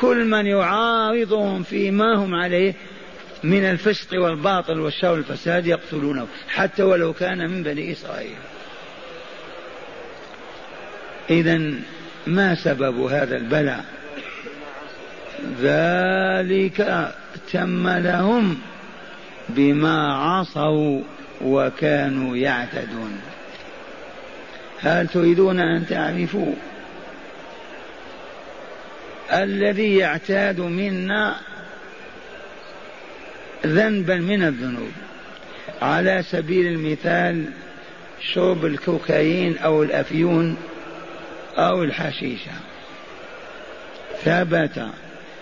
كل 0.00 0.24
من 0.24 0.46
يعارضهم 0.46 1.62
فيما 1.62 2.14
هم 2.14 2.34
عليه 2.34 2.74
من 3.42 3.64
الفسق 3.64 4.20
والباطل 4.22 4.80
والشر 4.80 5.12
والفساد 5.12 5.66
يقتلونه. 5.66 6.26
حتى 6.48 6.82
ولو 6.82 7.12
كان 7.12 7.50
من 7.50 7.62
بني 7.62 7.92
إسرائيل. 7.92 8.36
اذا 11.30 11.72
ما 12.26 12.54
سبب 12.54 13.00
هذا 13.00 13.36
البلاء؟ 13.36 13.84
ذلك 15.60 17.12
تم 17.52 17.88
لهم 17.88 18.58
بما 19.48 20.12
عصوا 20.12 21.02
وكانوا 21.40 22.36
يعتدون. 22.36 23.20
هل 24.80 25.08
تريدون 25.08 25.60
أن 25.60 25.86
تعرفوا؟ 25.86 26.54
الذي 29.32 29.96
يعتاد 29.96 30.60
منا 30.60 31.36
ذنبا 33.66 34.16
من 34.16 34.42
الذنوب. 34.42 34.92
على 35.82 36.22
سبيل 36.30 36.66
المثال 36.66 37.44
شرب 38.20 38.64
الكوكايين 38.64 39.58
أو 39.58 39.82
الأفيون 39.82 40.56
أو 41.58 41.82
الحشيشه 41.82 42.52
ثبت 44.24 44.86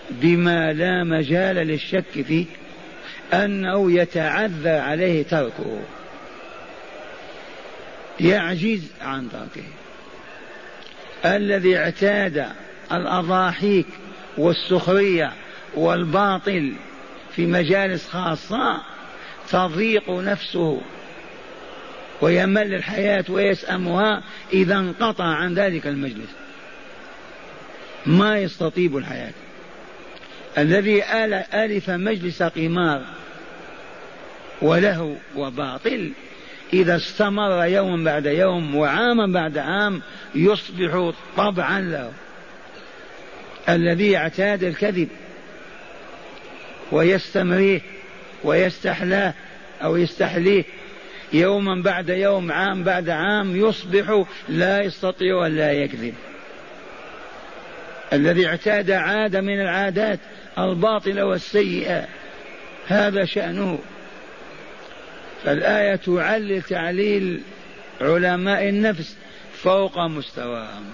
بما 0.09 0.73
لا 0.73 1.03
مجال 1.03 1.55
للشك 1.55 2.21
فيه 2.27 2.45
أنه 3.33 3.91
يتعذى 3.91 4.69
عليه 4.69 5.23
تركه. 5.23 5.79
يعجز 8.19 8.87
عن 9.01 9.29
تركه. 9.31 9.67
الذي 11.25 11.77
اعتاد 11.77 12.45
الأضاحيك 12.91 13.87
والسخرية 14.37 15.31
والباطل 15.75 16.73
في 17.35 17.45
مجالس 17.45 18.07
خاصة 18.07 18.81
تضيق 19.49 20.09
نفسه 20.09 20.81
ويمل 22.21 22.73
الحياة 22.73 23.25
ويسأمها 23.29 24.23
إذا 24.53 24.75
انقطع 24.75 25.23
عن 25.23 25.53
ذلك 25.53 25.87
المجلس. 25.87 26.29
ما 28.05 28.39
يستطيب 28.39 28.97
الحياة. 28.97 29.33
الذي 30.57 31.03
ألف 31.53 31.89
مجلس 31.89 32.43
قمار 32.43 33.05
وله 34.61 35.17
وباطل 35.35 36.11
إذا 36.73 36.95
استمر 36.95 37.65
يوما 37.65 38.03
بعد 38.03 38.25
يوم 38.25 38.75
وعاما 38.75 39.27
بعد 39.27 39.57
عام 39.57 40.01
يصبح 40.35 41.11
طبعا 41.37 41.81
له. 41.81 42.11
الذي 43.69 44.17
اعتاد 44.17 44.63
الكذب 44.63 45.07
ويستمريه 46.91 47.81
ويستحلاه 48.43 49.33
أو 49.83 49.97
يستحليه 49.97 50.63
يوما 51.33 51.81
بعد 51.81 52.09
يوم 52.09 52.51
عام 52.51 52.83
بعد 52.83 53.09
عام 53.09 53.55
يصبح 53.55 54.25
لا 54.49 54.81
يستطيع 54.81 55.45
أن 55.45 55.55
لا 55.55 55.71
يكذب. 55.71 56.13
الذي 58.13 58.47
اعتاد 58.47 58.91
عادة 58.91 59.41
من 59.41 59.61
العادات 59.61 60.19
الباطلة 60.57 61.25
والسيئة. 61.25 62.07
هذا 62.87 63.25
شأنه. 63.25 63.79
فالآية 65.43 65.95
تعلل 65.95 66.61
تعليل 66.61 67.41
علماء 68.01 68.69
النفس 68.69 69.15
فوق 69.53 69.99
مستواهم. 69.99 70.85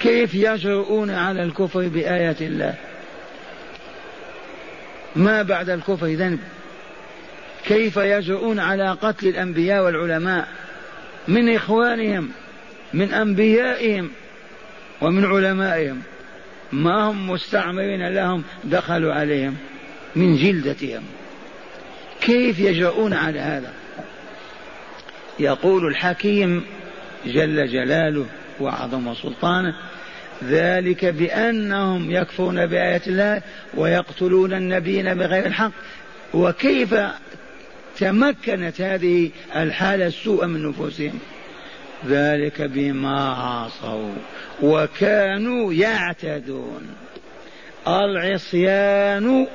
كيف 0.00 0.34
يجرؤون 0.34 1.10
على 1.10 1.42
الكفر 1.42 1.88
بآيات 1.88 2.42
الله؟ 2.42 2.74
ما 5.16 5.42
بعد 5.42 5.70
الكفر 5.70 6.06
ذنب. 6.06 6.38
كيف 7.70 7.96
يجرؤون 7.96 8.58
على 8.58 8.90
قتل 9.02 9.28
الأنبياء 9.28 9.84
والعلماء؟ 9.84 10.48
من 11.28 11.54
إخوانهم 11.54 12.30
من 12.94 13.12
أنبيائهم 13.12 14.10
ومن 15.00 15.24
علمائهم. 15.24 16.02
ما 16.72 17.02
هم 17.02 17.30
مستعمرين 17.30 18.08
لهم 18.08 18.44
دخلوا 18.64 19.14
عليهم 19.14 19.56
من 20.16 20.36
جلدتهم. 20.36 21.02
كيف 22.20 22.58
يجرؤون 22.58 23.12
على 23.12 23.40
هذا؟ 23.40 23.72
يقول 25.38 25.86
الحكيم 25.86 26.64
جل 27.26 27.68
جلاله 27.68 28.26
وعظم 28.60 29.14
سلطانه 29.14 29.74
ذلك 30.44 31.04
بأنهم 31.04 32.10
يكفرون 32.10 32.66
بآيات 32.66 33.08
الله 33.08 33.42
ويقتلون 33.74 34.52
النبيين 34.52 35.14
بغير 35.14 35.46
الحق. 35.46 35.72
وكيف 36.34 36.94
تمكنت 38.00 38.80
هذه 38.80 39.30
الحالة 39.56 40.06
السوء 40.06 40.46
من 40.46 40.68
نفوسهم. 40.68 41.18
ذلك 42.06 42.62
بما 42.62 43.34
عصوا 43.34 44.14
وكانوا 44.62 45.72
يعتدون. 45.72 46.88
العصيان 47.88 49.46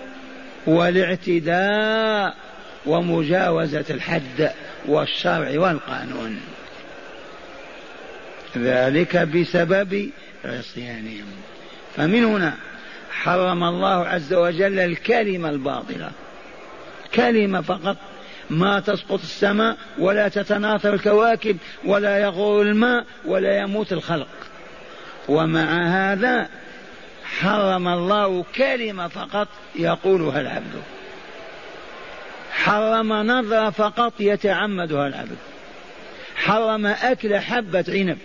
والاعتداء 0.68 2.36
ومجاوزة 2.86 3.86
الحد 3.90 4.52
والشرع 4.86 5.60
والقانون. 5.60 6.40
ذلك 8.58 9.18
بسبب 9.18 10.10
عصيانهم. 10.46 11.26
فمن 11.96 12.26
هنا 12.26 12.54
حرم 13.12 13.64
الله 13.64 14.08
عز 14.08 14.34
وجل 14.34 14.80
الكلمة 14.80 15.50
الباطلة. 15.50 16.12
كلمة 17.16 17.62
فقط. 17.62 17.98
ما 18.50 18.80
تسقط 18.80 19.20
السماء 19.22 19.78
ولا 20.00 20.28
تتناثر 20.28 20.94
الكواكب 20.94 21.58
ولا 21.86 22.18
يغور 22.18 22.62
الماء 22.62 23.06
ولا 23.26 23.58
يموت 23.58 23.94
الخلق. 23.94 24.28
ومع 25.30 25.88
هذا 25.88 26.50
حرم 27.24 27.88
الله 27.88 28.46
كلمة 28.56 29.08
فقط 29.08 29.48
يقولها 29.76 30.42
العبد. 30.42 30.82
حرم 32.52 33.14
نظرة 33.14 33.70
فقط 33.70 34.14
يتعمدها 34.20 35.08
العبد. 35.08 35.38
حرم 36.36 36.86
أكل 36.86 37.40
حبة 37.40 37.86
عنب. 37.88 38.18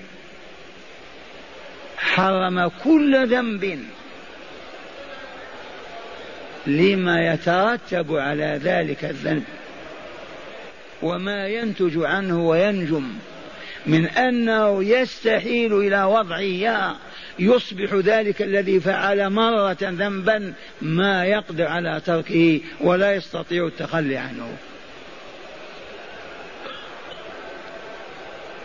حرم 1.98 2.70
كل 2.84 3.26
ذنب. 3.26 3.84
لما 6.66 7.32
يترتب 7.32 8.16
على 8.16 8.60
ذلك 8.64 9.04
الذنب. 9.04 9.44
وما 11.02 11.46
ينتج 11.46 11.98
عنه 11.98 12.48
وينجم 12.48 13.08
من 13.86 14.06
أنه 14.06 14.84
يستحيل 14.84 15.72
إلى 15.72 16.02
وضعه. 16.02 16.96
يصبح 17.38 17.94
ذلك 17.94 18.42
الذي 18.42 18.80
فعل 18.80 19.30
مرة 19.30 19.76
ذنبا 19.82 20.52
ما 20.82 21.24
يقدر 21.24 21.66
على 21.66 22.00
تركه 22.06 22.60
ولا 22.80 23.14
يستطيع 23.14 23.66
التخلي 23.66 24.16
عنه. 24.16 24.56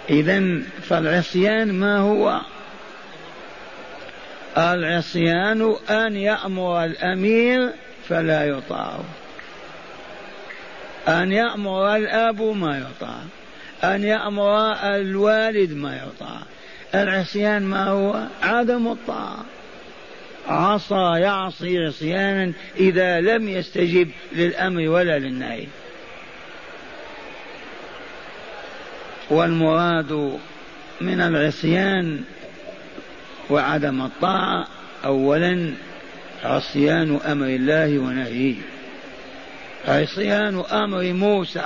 إذا 0.10 0.60
فالعصيان 0.82 1.74
ما 1.74 1.98
هو؟ 1.98 2.42
العصيان 4.58 5.76
أن 5.90 6.16
يأمر 6.16 6.84
الأمير 6.84 7.70
فلا 8.10 8.46
يطاع. 8.46 9.00
أن 11.08 11.32
يأمر 11.32 11.96
الأب 11.96 12.42
ما 12.42 12.78
يطاع 12.78 13.20
أن 13.84 14.04
يأمر 14.04 14.74
الوالد 14.74 15.72
ما 15.72 15.96
يطاع 15.96 16.42
العصيان 16.96 17.64
ما 17.64 17.88
هو؟ 17.88 18.28
عدم 18.42 18.88
الطاعة. 18.88 19.46
عصى 20.48 21.20
يعصي 21.20 21.86
عصيانا 21.86 22.54
إذا 22.78 23.22
لم 23.22 23.50
يستجب 23.50 24.10
للأمر 24.36 24.90
ولا 24.90 25.20
للنهي. 25.20 25.68
والمراد 29.30 30.40
من 31.02 31.22
العصيان 31.22 32.22
وعدم 33.50 34.02
الطاعة 34.02 34.68
أولا 35.06 35.74
عصيان 36.44 37.20
أمر 37.26 37.46
الله 37.46 38.00
ونهيه. 38.00 38.56
عصيان 39.88 40.64
أمر 40.72 41.14
موسى 41.14 41.66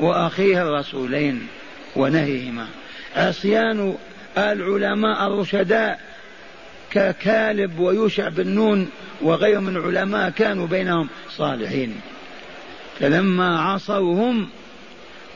وأخيه 0.00 0.62
الرسولين 0.62 1.46
ونهيهما. 1.96 2.66
عصيان 3.16 3.94
العلماء 4.38 5.26
الرشداء 5.26 6.00
ككالب 6.90 7.78
ويوشع 7.78 8.28
بن 8.28 8.48
نون 8.48 8.90
وغير 9.22 9.60
من 9.60 9.76
علماء 9.76 10.30
كانوا 10.30 10.66
بينهم 10.66 11.08
صالحين. 11.30 12.00
فلما 13.00 13.60
عصوهم 13.60 14.48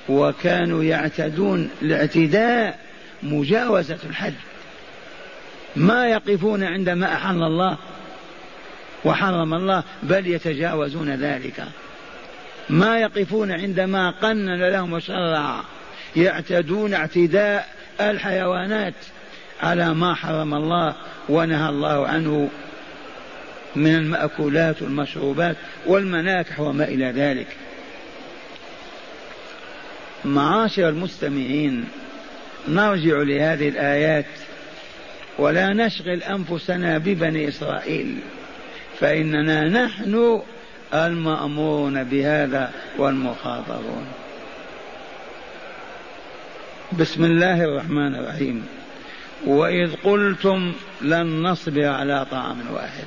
وكانوا 0.09 0.85
يعتدون 0.85 1.71
الاعتداء 1.83 2.79
مجاوزة 3.23 3.99
الحد 4.11 4.35
ما 5.77 6.09
يقفون 6.09 6.63
عند 6.63 6.89
ما 6.89 7.15
أحل 7.15 7.43
الله 7.43 7.77
وحرم 9.05 9.55
الله 9.55 9.83
بل 10.03 10.27
يتجاوزون 10.27 11.11
ذلك. 11.11 11.65
ما 12.71 12.99
يقفون 12.99 13.53
عندما 13.53 14.11
قنن 14.11 14.69
لهم 14.69 14.93
وشرع 14.93 15.61
يعتدون 16.17 16.95
اعتداء 16.95 17.69
الحيوانات 18.01 18.95
على 19.61 19.95
ما 19.95 20.15
حرم 20.15 20.55
الله 20.55 20.95
ونهى 21.29 21.69
الله 21.69 22.07
عنه 22.07 22.51
من 23.77 23.95
المأكولات 23.95 24.83
والمشروبات 24.83 25.57
والمناكح 25.87 26.61
وما 26.61 26.85
إلى 26.85 27.05
ذلك. 27.05 27.47
معاشر 30.25 30.89
المستمعين 30.89 31.85
نرجع 32.69 33.23
لهذه 33.23 33.69
الآيات 33.69 34.27
ولا 35.39 35.73
نشغل 35.73 36.23
أنفسنا 36.23 36.99
ببني 36.99 37.49
إسرائيل 37.49 38.19
فإننا 39.01 39.69
نحن 39.69 40.43
المأمورون 40.95 42.05
بهذا 42.05 42.73
والمخاطبون. 42.99 44.07
بسم 46.93 47.25
الله 47.25 47.65
الرحمن 47.65 48.15
الرحيم. 48.15 48.67
وإذ 49.47 49.95
قلتم 50.05 50.73
لن 51.01 51.43
نصبر 51.43 51.87
على 51.87 52.27
طعام 52.31 52.59
واحد. 52.73 53.05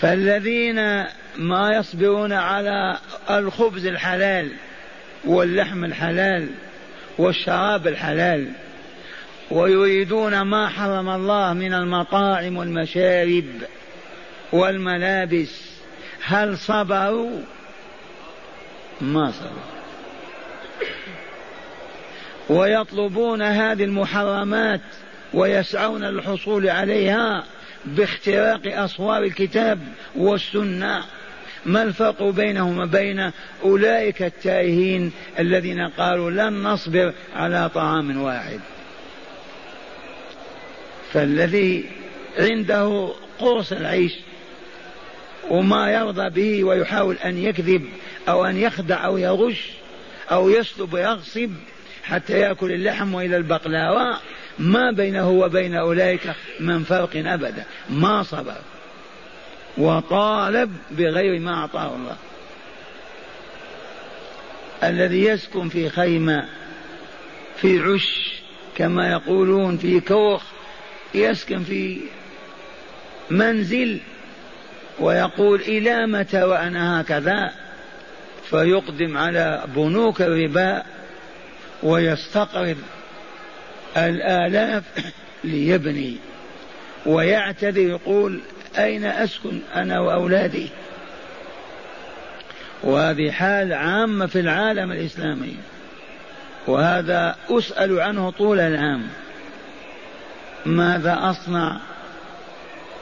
فالذين 0.00 1.04
ما 1.38 1.76
يصبرون 1.76 2.32
على 2.32 2.96
الخبز 3.30 3.86
الحلال 3.86 4.50
واللحم 5.24 5.84
الحلال 5.84 6.48
والشراب 7.18 7.86
الحلال 7.86 8.48
ويريدون 9.50 10.40
ما 10.40 10.68
حرم 10.68 11.08
الله 11.08 11.52
من 11.52 11.74
المطاعم 11.74 12.56
والمشارب 12.56 13.44
والملابس 14.52 15.76
هل 16.22 16.58
صبروا؟ 16.58 17.40
ما 19.00 19.32
صبروا. 19.32 19.76
ويطلبون 22.48 23.42
هذه 23.42 23.84
المحرمات 23.84 24.80
ويسعون 25.34 26.04
للحصول 26.04 26.68
عليها 26.68 27.44
باختراق 27.84 28.60
أسوار 28.66 29.22
الكتاب 29.22 29.78
والسنة. 30.16 31.04
ما 31.66 31.82
الفرق 31.82 32.22
بينهم 32.22 32.78
وبين 32.78 33.30
أولئك 33.62 34.22
التائهين 34.22 35.12
الذين 35.38 35.88
قالوا 35.88 36.30
لن 36.30 36.62
نصبر 36.62 37.12
على 37.36 37.70
طعام 37.74 38.22
واحد. 38.22 38.60
فالذي 41.12 41.84
عنده 42.38 43.12
قرص 43.38 43.72
العيش 43.72 44.12
وما 45.50 45.92
يرضى 45.92 46.30
به 46.30 46.64
ويحاول 46.64 47.16
أن 47.16 47.38
يكذب 47.38 47.84
أو 48.28 48.44
أن 48.44 48.56
يخدع 48.56 49.04
أو 49.04 49.18
يغش 49.18 49.70
أو 50.30 50.50
يسلب 50.50 50.92
ويغصب 50.92 51.50
حتى 52.02 52.32
يأكل 52.32 52.72
اللحم 52.72 53.14
وإلى 53.14 53.36
البقلاوة. 53.36 54.18
ما 54.58 54.90
بينه 54.90 55.30
وبين 55.30 55.74
أولئك 55.74 56.32
من 56.60 56.82
فرق 56.84 57.10
أبدا. 57.14 57.64
ما 57.90 58.22
صبر. 58.22 58.56
وطالب 59.78 60.76
بغير 60.90 61.40
ما 61.40 61.54
أعطاه 61.54 61.94
الله. 61.96 62.16
الذي 64.82 65.24
يسكن 65.24 65.68
في 65.68 65.88
خيمة 65.88 66.48
في 67.56 67.80
عش 67.80 68.40
كما 68.76 69.10
يقولون 69.12 69.76
في 69.78 70.00
كوخ 70.00 70.42
يسكن 71.14 71.64
في 71.64 72.00
منزل 73.30 74.00
ويقول 75.00 75.60
إلى 75.60 76.06
متى 76.06 76.42
وأنا 76.42 77.00
هكذا؟ 77.00 77.52
فيقدم 78.50 79.16
على 79.16 79.64
بنوك 79.76 80.22
الربا 80.22 80.82
ويستقرض 81.82 82.76
الآلاف 83.96 84.82
ليبني. 85.44 86.16
ويعتذر 87.06 87.80
يقول 87.80 88.40
أين 88.78 89.04
أسكن 89.04 89.60
أنا 89.74 90.00
وأولادي؟ 90.00 90.68
وهذه 92.82 93.30
حال 93.30 93.72
عامة 93.72 94.26
في 94.26 94.40
العالم 94.40 94.92
الإسلامي. 94.92 95.56
وهذا 96.66 97.36
أسأل 97.50 98.00
عنه 98.00 98.30
طول 98.30 98.60
العام. 98.60 99.08
ماذا 100.66 101.18
أصنع؟ 101.20 101.80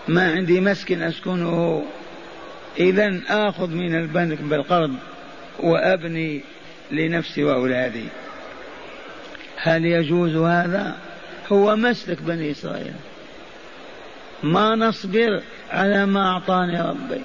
ما 0.08 0.32
عندي 0.32 0.60
مسكن 0.60 1.02
أسكنه. 1.02 1.84
إذا 2.78 3.20
آخذ 3.28 3.68
من 3.68 3.94
البنك 3.94 4.40
بالقرض 4.40 4.94
وأبني 5.60 6.40
لنفسي 6.90 7.44
وأولادي. 7.44 8.04
هل 9.56 9.84
يجوز 9.84 10.36
هذا؟ 10.36 10.96
هو 11.52 11.76
مسلك 11.76 12.22
بني 12.22 12.50
إسرائيل. 12.50 12.92
ما 14.42 14.74
نصبر 14.74 15.42
على 15.70 16.06
ما 16.06 16.30
أعطاني 16.30 16.80
ربي. 16.80 17.20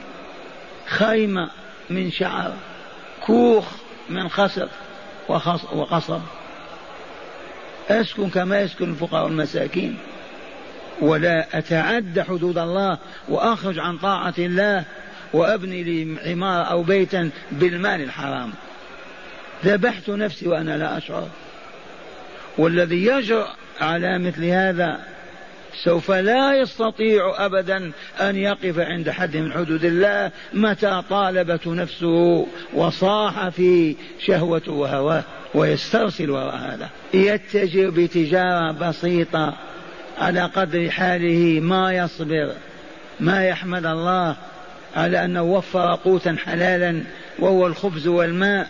خيمة 0.85 1.49
من 1.89 2.11
شعر 2.11 2.53
كوخ 3.25 3.65
من 4.09 4.29
خسف 4.29 4.69
وقصب. 5.73 6.21
أسكن 7.89 8.29
كما 8.29 8.61
يسكن 8.61 8.89
الفقراء 8.89 9.23
والمساكين. 9.23 9.97
ولا 11.01 11.57
أتعدى 11.57 12.23
حدود 12.23 12.57
الله 12.57 12.97
وأخرج 13.29 13.79
عن 13.79 13.97
طاعة 13.97 14.33
الله 14.37 14.83
وأبني 15.33 15.83
لي 15.83 16.17
عمارة 16.25 16.63
أو 16.63 16.83
بيتا 16.83 17.29
بالمال 17.51 18.01
الحرام. 18.01 18.51
ذبحت 19.65 20.09
نفسي 20.09 20.47
وأنا 20.47 20.77
لا 20.77 20.97
أشعر. 20.97 21.27
والذي 22.57 23.05
يجرأ 23.05 23.47
على 23.81 24.19
مثل 24.19 24.45
هذا 24.45 24.99
سوف 25.83 26.11
لا 26.11 26.53
يستطيع 26.53 27.45
أبدا 27.45 27.91
أن 28.21 28.35
يقف 28.35 28.79
عند 28.79 29.09
حد 29.09 29.37
من 29.37 29.53
حدود 29.53 29.85
الله 29.85 30.31
متى 30.53 31.03
طالبته 31.09 31.73
نفسه 31.73 32.47
وصاح 32.73 33.49
في 33.49 33.95
شهوته 34.19 34.71
وهواه 34.71 35.23
ويسترسل 35.53 36.29
وراء 36.29 36.55
هذا. 36.55 36.89
يتجر 37.13 37.89
بتجارة 37.89 38.71
بسيطة 38.71 39.53
على 40.19 40.41
قدر 40.41 40.89
حاله 40.89 41.59
ما 41.59 41.93
يصبر 41.93 42.53
ما 43.19 43.47
يحمد 43.47 43.85
الله 43.85 44.35
على 44.95 45.25
أنه 45.25 45.43
وفر 45.43 45.95
قوتا 45.95 46.35
حلالا 46.45 47.03
وهو 47.39 47.67
الخبز 47.67 48.07
والماء. 48.07 48.69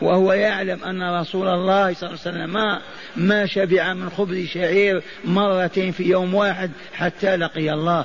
وهو 0.00 0.32
يعلم 0.32 0.84
أن 0.84 1.20
رسول 1.20 1.48
الله 1.48 1.94
صلى 1.94 2.08
الله 2.08 2.20
عليه 2.26 2.30
وسلم 2.30 2.52
ما, 2.52 2.80
ما 3.16 3.46
شبع 3.46 3.92
من 3.92 4.10
خبز 4.10 4.46
شعير 4.46 5.02
مرتين 5.24 5.92
في 5.92 6.02
يوم 6.02 6.34
واحد 6.34 6.70
حتى 6.94 7.36
لقي 7.36 7.72
الله. 7.72 8.04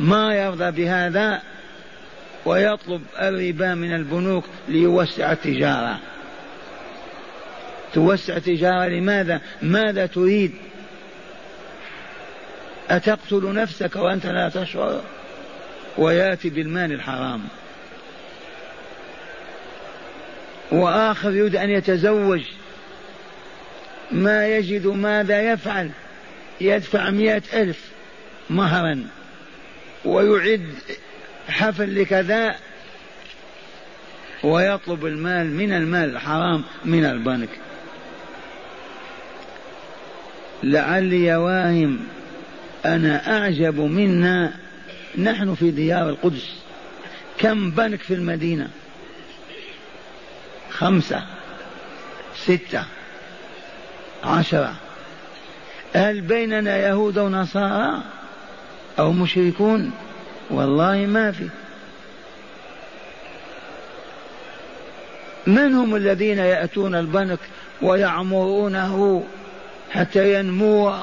ما 0.00 0.34
يرضى 0.34 0.70
بهذا 0.70 1.42
ويطلب 2.44 3.02
الربا 3.20 3.74
من 3.74 3.94
البنوك 3.94 4.44
ليوسع 4.68 5.32
التجارة. 5.32 5.98
توسع 7.94 8.36
التجارة 8.36 8.88
لماذا؟ 8.88 9.40
ماذا 9.62 10.06
تريد؟ 10.06 10.52
أتقتل 12.90 13.52
نفسك 13.54 13.96
وأنت 13.96 14.26
لا 14.26 14.48
تشعر؟ 14.48 15.00
ويأتي 15.98 16.50
بالمال 16.50 16.92
الحرام. 16.92 17.42
وآخر 20.72 21.32
يريد 21.32 21.56
أن 21.56 21.70
يتزوج. 21.70 22.42
ما 24.12 24.48
يجد 24.48 24.86
ماذا 24.86 25.52
يفعل؟ 25.52 25.90
يدفع 26.60 27.10
مئة 27.10 27.42
ألف 27.54 27.80
مهرا. 28.50 29.04
ويعد 30.04 30.74
حفل 31.48 32.02
لكذا. 32.02 32.56
ويطلب 34.44 35.06
المال 35.06 35.46
من 35.46 35.72
المال 35.72 36.10
الحرام 36.10 36.64
من 36.84 37.04
البنك. 37.04 37.48
لعلي 40.66 41.36
واهم 41.36 41.98
أنا 42.84 43.38
أعجب 43.38 43.80
منا 43.80 44.52
نحن 45.18 45.54
في 45.54 45.70
ديار 45.70 46.08
القدس. 46.08 46.54
كم 47.38 47.70
بنك 47.70 48.00
في 48.00 48.14
المدينة؟ 48.14 48.68
خمسة 50.70 51.22
ستة 52.36 52.84
عشرة. 54.24 54.74
هل 55.94 56.20
بيننا 56.20 56.76
يهود 56.76 57.18
ونصارى 57.18 58.02
أو 58.98 59.12
مشركون؟ 59.12 59.92
والله 60.50 61.06
ما 61.06 61.32
في. 61.32 61.48
من 65.46 65.74
هم 65.74 65.96
الذين 65.96 66.38
يأتون 66.38 66.94
البنك 66.94 67.38
ويعمرونه 67.82 69.24
حتى 69.90 70.34
ينمو 70.34 70.94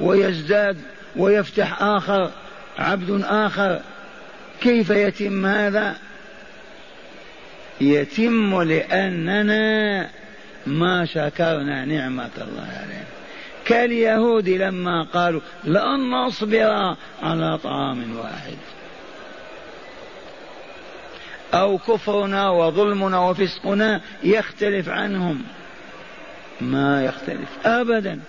ويزداد 0.00 0.76
ويفتح 1.16 1.82
آخر 1.82 2.30
عبد 2.78 3.24
آخر. 3.24 3.80
كيف 4.60 4.90
يتم 4.90 5.46
هذا؟ 5.46 5.96
يتم 7.80 8.62
لأننا 8.62 10.08
ما 10.66 11.04
شكرنا 11.04 11.84
نعمة 11.84 12.30
الله 12.38 12.68
علينا. 12.82 13.04
كاليهود 13.64 14.48
لما 14.48 15.02
قالوا 15.02 15.40
لن 15.64 16.10
نصبر 16.10 16.96
على 17.22 17.58
طعام 17.58 18.16
واحد. 18.16 18.56
أو 21.54 21.78
كفرنا 21.78 22.50
وظلمنا 22.50 23.18
وفسقنا 23.18 24.00
يختلف 24.22 24.88
عنهم. 24.88 25.42
ما 26.60 27.04
يختلف 27.04 27.66
أبدا. 27.66 28.20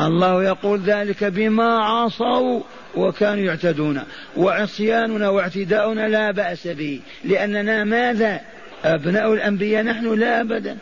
الله 0.00 0.44
يقول 0.44 0.80
ذلك 0.80 1.24
بما 1.24 1.78
عصوا 1.78 2.60
وكانوا 2.94 3.44
يعتدون. 3.44 4.02
وعصياننا 4.36 5.28
واعتداؤنا 5.28 6.08
لا 6.08 6.30
بأس 6.30 6.66
به 6.66 7.00
لأننا 7.24 7.84
ماذا؟ 7.84 8.40
أبناء 8.84 9.34
الأنبياء 9.34 9.82
نحن 9.82 10.14
لا 10.14 10.40
أبدا. 10.40 10.76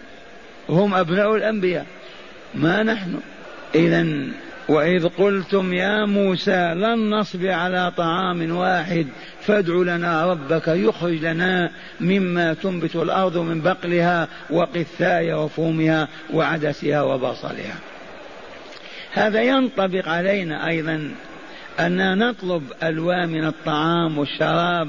هم 0.69 0.95
أبناء 0.95 1.37
الأنبياء. 1.37 1.87
ما 2.55 2.83
نحن. 2.83 3.21
إذا 3.75 4.07
وإذ 4.69 5.09
قلتم 5.09 5.73
يا 5.73 6.05
موسى 6.05 6.75
لن 6.75 7.11
نصبر 7.11 7.51
على 7.51 7.93
طعام 7.97 8.57
واحد 8.57 9.07
فادع 9.41 9.75
لنا 9.75 10.31
ربك 10.31 10.69
يخرج 10.69 11.25
لنا 11.25 11.71
مما 12.01 12.55
تنبت 12.55 12.97
الأرض 12.97 13.39
من 13.39 13.61
بقلها 13.61 14.29
وقثايا 14.51 15.35
وفومها 15.35 16.09
وعدسها 16.33 17.03
وبصلها. 17.03 17.75
هذا 19.13 19.43
ينطبق 19.43 20.09
علينا 20.09 20.69
أيضا 20.69 21.11
أننا 21.81 22.15
نطلب 22.15 22.63
ألوان 22.83 23.29
من 23.29 23.47
الطعام 23.47 24.19
والشراب 24.19 24.89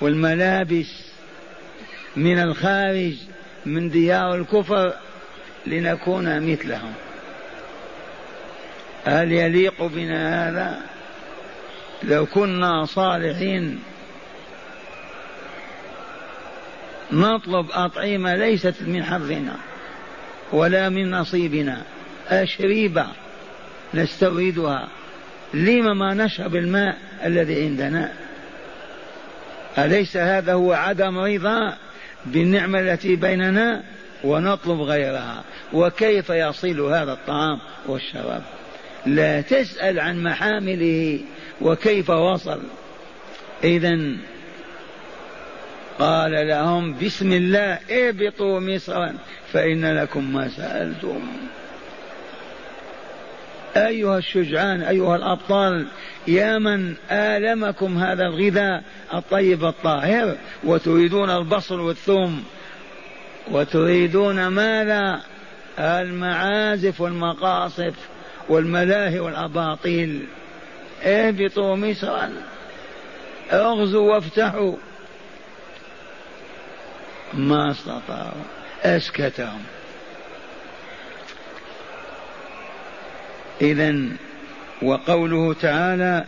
والملابس 0.00 1.08
من 2.16 2.38
الخارج 2.38 3.14
من 3.66 3.90
ديار 3.90 4.34
الكفر 4.34 4.92
لنكون 5.66 6.52
مثلهم. 6.52 6.92
هل 9.04 9.32
يليق 9.32 9.82
بنا 9.82 10.48
هذا؟ 10.48 10.80
لو 12.02 12.26
كنا 12.26 12.84
صالحين 12.84 13.78
نطلب 17.12 17.66
أطعمة 17.70 18.34
ليست 18.34 18.74
من 18.80 19.04
حظنا 19.04 19.56
ولا 20.52 20.88
من 20.88 21.10
نصيبنا 21.10 21.82
أشريبة 22.28 23.06
نستوردها 23.94 24.88
لما 25.54 25.94
ما 25.94 26.14
نشرب 26.14 26.56
الماء 26.56 26.96
الذي 27.24 27.64
عندنا؟ 27.64 28.12
أليس 29.78 30.16
هذا 30.16 30.52
هو 30.52 30.72
عدم 30.72 31.18
رضا 31.18 31.76
بالنعمة 32.26 32.80
التي 32.80 33.16
بيننا 33.16 33.82
ونطلب 34.24 34.80
غيرها؟ 34.80 35.44
وكيف 35.72 36.30
يصل 36.30 36.80
هذا 36.80 37.12
الطعام 37.12 37.58
والشراب؟ 37.86 38.42
لا 39.06 39.40
تسأل 39.40 40.00
عن 40.00 40.22
محامله 40.22 41.20
وكيف 41.60 42.10
وصل. 42.10 42.60
إذا 43.64 43.98
قال 45.98 46.48
لهم 46.48 46.98
بسم 46.98 47.32
الله 47.32 47.78
اهبطوا 47.90 48.60
مصرا 48.60 49.14
فإن 49.52 49.84
لكم 49.84 50.32
ما 50.32 50.48
سألتم. 50.48 51.20
أيها 53.76 54.18
الشجعان 54.18 54.82
أيها 54.82 55.16
الأبطال 55.16 55.86
يا 56.26 56.58
من 56.58 56.94
آلمكم 57.10 57.98
هذا 57.98 58.22
الغذاء 58.26 58.82
الطيب 59.14 59.64
الطاهر 59.64 60.36
وتريدون 60.64 61.30
البصل 61.30 61.80
والثوم 61.80 62.44
وتريدون 63.50 64.46
ماذا؟ 64.46 65.20
المعازف 65.78 67.00
والمقاصف. 67.00 67.94
والملاهي 68.48 69.20
والأباطيل. 69.20 70.26
اهبطوا 71.02 71.76
مصرا 71.76 72.32
اغزوا 73.52 74.14
وافتحوا. 74.14 74.76
ما 77.34 77.70
استطاعوا. 77.70 78.44
اسكتهم. 78.84 79.62
إذا 83.60 83.94
وقوله 84.82 85.52
تعالى 85.52 86.24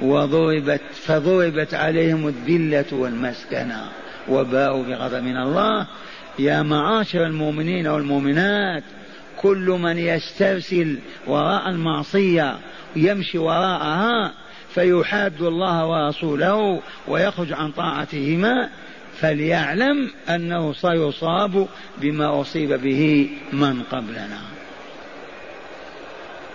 وضربت 0.00 0.80
فضربت 1.06 1.74
عليهم 1.74 2.28
الذلة 2.28 2.84
والمسكنة 2.92 3.88
وباءوا 4.28 4.84
بغضب 4.84 5.22
من 5.22 5.36
الله. 5.36 5.86
يا 6.38 6.62
معاشر 6.62 7.26
المؤمنين 7.26 7.86
والمؤمنات 7.86 8.82
كل 9.40 9.78
من 9.82 9.98
يسترسل 9.98 10.98
وراء 11.26 11.68
المعصية 11.68 12.58
يمشي 12.96 13.38
وراءها 13.38 14.32
فيحاد 14.74 15.42
الله 15.42 15.86
ورسوله 15.86 16.82
ويخرج 17.08 17.52
عن 17.52 17.72
طاعتهما 17.72 18.68
فليعلم 19.20 20.10
أنه 20.28 20.72
سيصاب 20.72 21.68
بما 22.00 22.40
أصيب 22.40 22.72
به 22.72 23.30
من 23.52 23.82
قبلنا. 23.82 24.38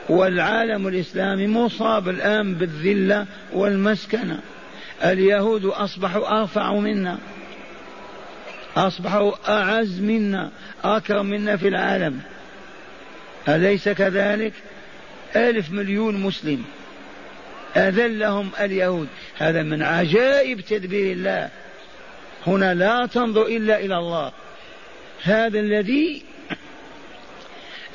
والعالم 0.10 0.88
الإسلامي 0.88 1.48
مصاب 1.48 2.10
الآن 2.10 2.54
بالذلة 2.54 3.26
والمسكنة. 3.54 4.40
اليهود 5.04 5.66
أصبحوا 5.66 6.42
أرفع 6.42 6.74
منا 6.74 7.18
أصبحوا 8.78 9.32
أعز 9.48 10.00
منا 10.00 10.52
أكرم 10.84 11.26
منا 11.26 11.58
في 11.58 11.68
العالم. 11.68 12.22
أليس 13.48 13.90
كذلك؟ 13.90 14.54
ألف 15.36 15.72
مليون 15.72 16.16
مسلم 16.16 16.64
أذلهم 17.76 18.50
اليهود. 18.60 19.08
هذا 19.38 19.64
من 19.64 19.84
عجائب 19.84 20.62
تدبير 20.62 21.12
الله. 21.12 21.50
هنا 22.48 22.74
لا 22.74 23.06
تنظر 23.06 23.46
إلا 23.46 23.80
إلى 23.80 23.98
الله. 23.98 24.32
هذا 25.24 25.60
الذي 25.60 26.24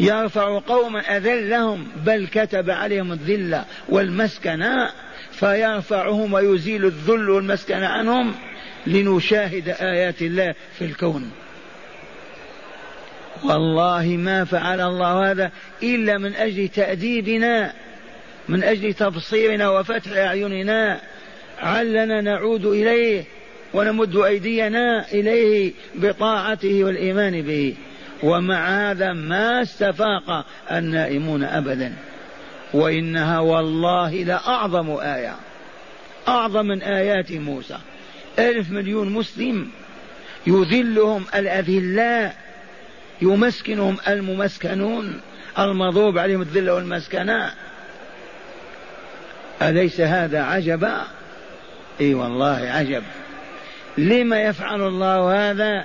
يرفع 0.01 0.59
قوما 0.59 1.17
أذلهم 1.17 1.89
بل 2.07 2.27
كتب 2.27 2.71
عليهم 2.71 3.13
الذلة 3.13 3.65
والمسكنة 3.89 4.91
فيرفعهم 5.33 6.33
ويزيل 6.33 6.85
الذل 6.85 7.31
والمسكنة 7.31 7.87
عنهم 7.87 8.35
لنشاهد 8.87 9.69
آيات 9.69 10.23
الله 10.23 10.55
في 10.79 10.85
الكون. 10.85 11.31
والله 13.45 14.07
ما 14.07 14.45
فعل 14.45 14.81
الله 14.81 15.31
هذا 15.31 15.51
إلا 15.83 16.19
من 16.19 16.35
أجل 16.35 16.69
تأديبنا 16.69 17.73
من 18.49 18.65
أجل 18.65 18.95
تبصيرنا 18.95 19.69
وفتح 19.69 20.17
أعيننا. 20.17 21.01
علنا 21.59 22.21
نعود 22.21 22.65
إليه 22.65 23.25
ونمد 23.75 24.17
أيدينا 24.17 25.13
إليه 25.13 25.73
بطاعته 25.95 26.85
والإيمان 26.85 27.43
به. 27.43 27.75
ومع 28.23 28.91
هذا 28.91 29.13
ما 29.13 29.63
استفاق 29.63 30.47
النائمون 30.73 31.45
أبدا. 31.45 31.93
وإنها 32.75 33.39
والله 33.39 34.15
لأعظم 34.15 34.91
آية 34.91 35.35
أعظم 36.29 36.67
من 36.67 36.83
آيات 36.83 37.33
موسى. 37.33 37.79
ألف 38.39 38.71
مليون 38.71 39.13
مسلم 39.13 39.69
يذلهم 40.47 41.25
الأذلاء 41.35 42.50
يمسكنهم 43.23 43.97
الممسكنون 44.09 45.21
المضروب 45.59 46.19
عليهم 46.19 46.43
الذل 46.43 46.71
والمسكنة. 46.71 47.53
أليس 49.63 50.01
هذا 50.01 50.43
عجبا؟ 50.43 51.03
إي 52.01 52.15
والله 52.15 52.71
عجب. 52.71 53.03
لما 53.99 54.43
يفعل 54.43 54.81
الله 54.87 55.51
هذا؟ 55.51 55.85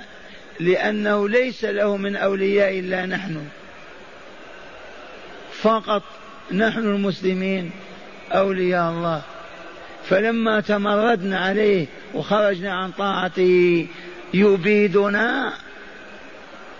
لأنه 0.60 1.28
ليس 1.28 1.64
له 1.64 1.96
من 1.96 2.16
أولياء 2.16 2.78
إلا 2.78 3.06
نحن. 3.06 3.46
فقط 5.62 6.02
نحن 6.52 6.78
المسلمين 6.78 7.70
أولياء 8.32 8.90
الله. 8.90 9.22
فلما 10.08 10.60
تمردنا 10.60 11.38
عليه 11.38 11.86
وخرجنا 12.14 12.74
عن 12.74 12.90
طاعته 12.90 13.86
يبيدنا 14.34 15.52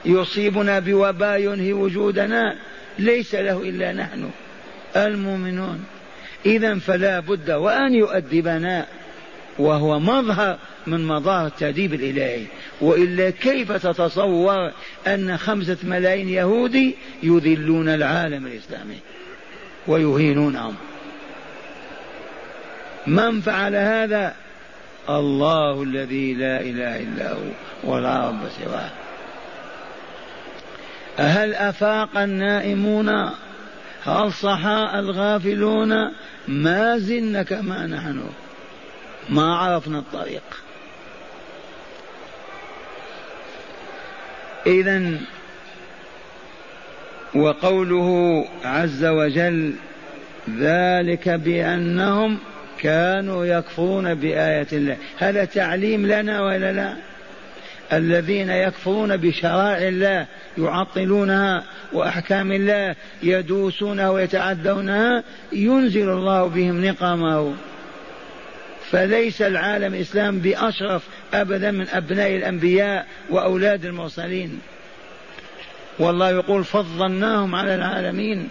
يصيبنا 0.04 0.78
بوباء 0.78 1.40
ينهي 1.40 1.72
وجودنا 1.72 2.56
ليس 2.98 3.34
له 3.34 3.62
إلا 3.62 3.92
نحن 3.92 4.30
المؤمنون. 4.96 5.84
إذا 6.46 6.78
فلا 6.78 7.20
بد 7.20 7.50
وأن 7.50 7.94
يؤدبنا 7.94 8.86
وهو 9.58 10.00
مظهر 10.00 10.58
من 10.86 11.06
مظاهر 11.06 11.46
التأديب 11.46 11.94
الإلهي. 11.94 12.42
وإلا 12.80 13.30
كيف 13.30 13.72
تتصور 13.72 14.72
أن 15.06 15.36
خمسة 15.36 15.76
ملايين 15.82 16.28
يهودي 16.28 16.94
يذلون 17.22 17.88
العالم 17.88 18.46
الإسلامي 18.46 18.98
ويهينونهم؟ 19.86 20.74
من 23.06 23.40
فعل 23.40 23.74
هذا؟ 23.74 24.34
الله 25.10 25.82
الذي 25.82 26.34
لا 26.34 26.60
إله 26.60 27.02
إلا 27.02 27.32
هو 27.32 27.38
ولا 27.84 28.28
رب 28.28 28.40
سواه. 28.64 29.05
هل 31.16 31.54
أفاق 31.54 32.18
النائمون؟ 32.18 33.08
هل 34.04 34.32
صحاء 34.32 34.98
الغافلون؟ 34.98 36.12
ما 36.48 36.98
زلنا 36.98 37.42
كما 37.42 37.86
نحن. 37.86 38.22
ما 39.28 39.56
عرفنا 39.56 39.98
الطريق. 39.98 40.42
إذا 44.66 45.18
وقوله 47.34 48.44
عز 48.64 49.04
وجل 49.04 49.74
ذلك 50.58 51.28
بأنهم 51.28 52.38
كانوا 52.78 53.46
يكفرون 53.46 54.14
بآية 54.14 54.66
الله. 54.72 54.96
هذا 55.18 55.44
تعليم 55.44 56.06
لنا 56.06 56.42
ولا 56.42 56.72
لا؟ 56.72 56.96
الذين 57.92 58.50
يكفرون 58.50 59.16
بشرائع 59.16 59.88
الله 59.88 60.26
يعطلونها 60.58 61.62
وأحكام 61.92 62.52
الله 62.52 62.94
يدوسونها 63.22 64.10
ويتعدونها 64.10 65.22
ينزل 65.52 66.08
الله 66.08 66.46
بهم 66.46 66.84
نقمه. 66.84 67.54
فليس 68.90 69.42
العالم 69.42 69.94
الإسلام 69.94 70.38
بأشرف 70.38 71.02
أبدا 71.34 71.70
من 71.70 71.88
أبناء 71.88 72.36
الأنبياء 72.36 73.06
وأولاد 73.30 73.84
المرسلين. 73.84 74.60
والله 75.98 76.30
يقول 76.30 76.64
فضلناهم 76.64 77.54
على 77.54 77.74
العالمين 77.74 78.48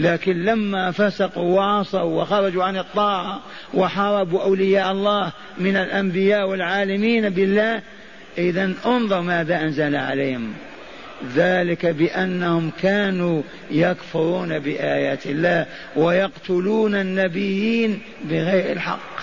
لكن 0.00 0.44
لما 0.44 0.90
فسقوا 0.90 1.56
وعصوا 1.56 2.22
وخرجوا 2.22 2.64
عن 2.64 2.76
الطاعة 2.76 3.40
وحاربوا 3.74 4.42
أولياء 4.42 4.92
الله 4.92 5.32
من 5.58 5.76
الأنبياء 5.76 6.48
والعالمين 6.48 7.28
بالله 7.28 7.82
إذا 8.38 8.72
انظر 8.86 9.20
ماذا 9.20 9.60
أنزل 9.60 9.96
عليهم. 9.96 10.52
ذلك 11.36 11.86
بأنهم 11.86 12.70
كانوا 12.82 13.42
يكفرون 13.70 14.58
بآيات 14.58 15.26
الله 15.26 15.66
ويقتلون 15.96 16.94
النبيين 16.94 18.00
بغير 18.24 18.72
الحق. 18.72 19.14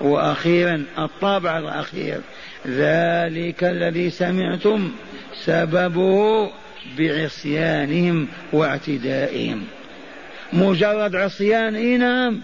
وأخيرا 0.00 0.84
الطابع 0.98 1.58
الأخير 1.58 2.20
ذلك 2.66 3.64
الذي 3.64 4.10
سمعتم 4.10 4.92
سببه 5.44 6.50
بعصيانهم 6.98 8.28
واعتدائهم. 8.52 9.62
مجرد 10.52 11.16
عصيان 11.16 11.98
نعم 11.98 12.40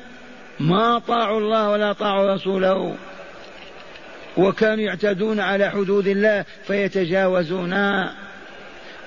ما 0.61 0.99
طاعوا 0.99 1.41
الله 1.41 1.71
ولا 1.71 1.93
طاعوا 1.93 2.35
رسوله. 2.35 2.97
وكانوا 4.37 4.85
يعتدون 4.85 5.41
على 5.41 5.71
حدود 5.71 6.07
الله 6.07 6.45
فيتجاوزونها 6.67 8.15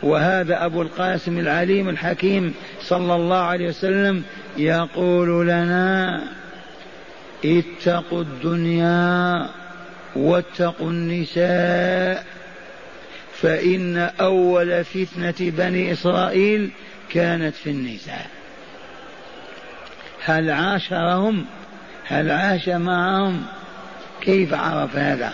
وهذا 0.03 0.65
أبو 0.65 0.81
القاسم 0.81 1.39
العليم 1.39 1.89
الحكيم 1.89 2.53
صلى 2.81 3.15
الله 3.15 3.37
عليه 3.37 3.67
وسلم 3.67 4.23
يقول 4.57 5.47
لنا 5.47 6.23
اتقوا 7.45 8.21
الدنيا 8.21 9.49
واتقوا 10.15 10.89
النساء 10.89 12.25
فإن 13.33 13.97
أول 13.97 14.85
فتنة 14.85 15.35
بني 15.39 15.91
إسرائيل 15.91 16.69
كانت 17.09 17.55
في 17.55 17.69
النساء. 17.69 18.27
هل 20.25 20.51
عاشرهم؟ 20.51 21.45
هل 22.07 22.31
عاش 22.31 22.69
معهم؟ 22.69 23.43
كيف 24.23 24.53
عرف 24.53 24.95
هذا؟ 24.95 25.33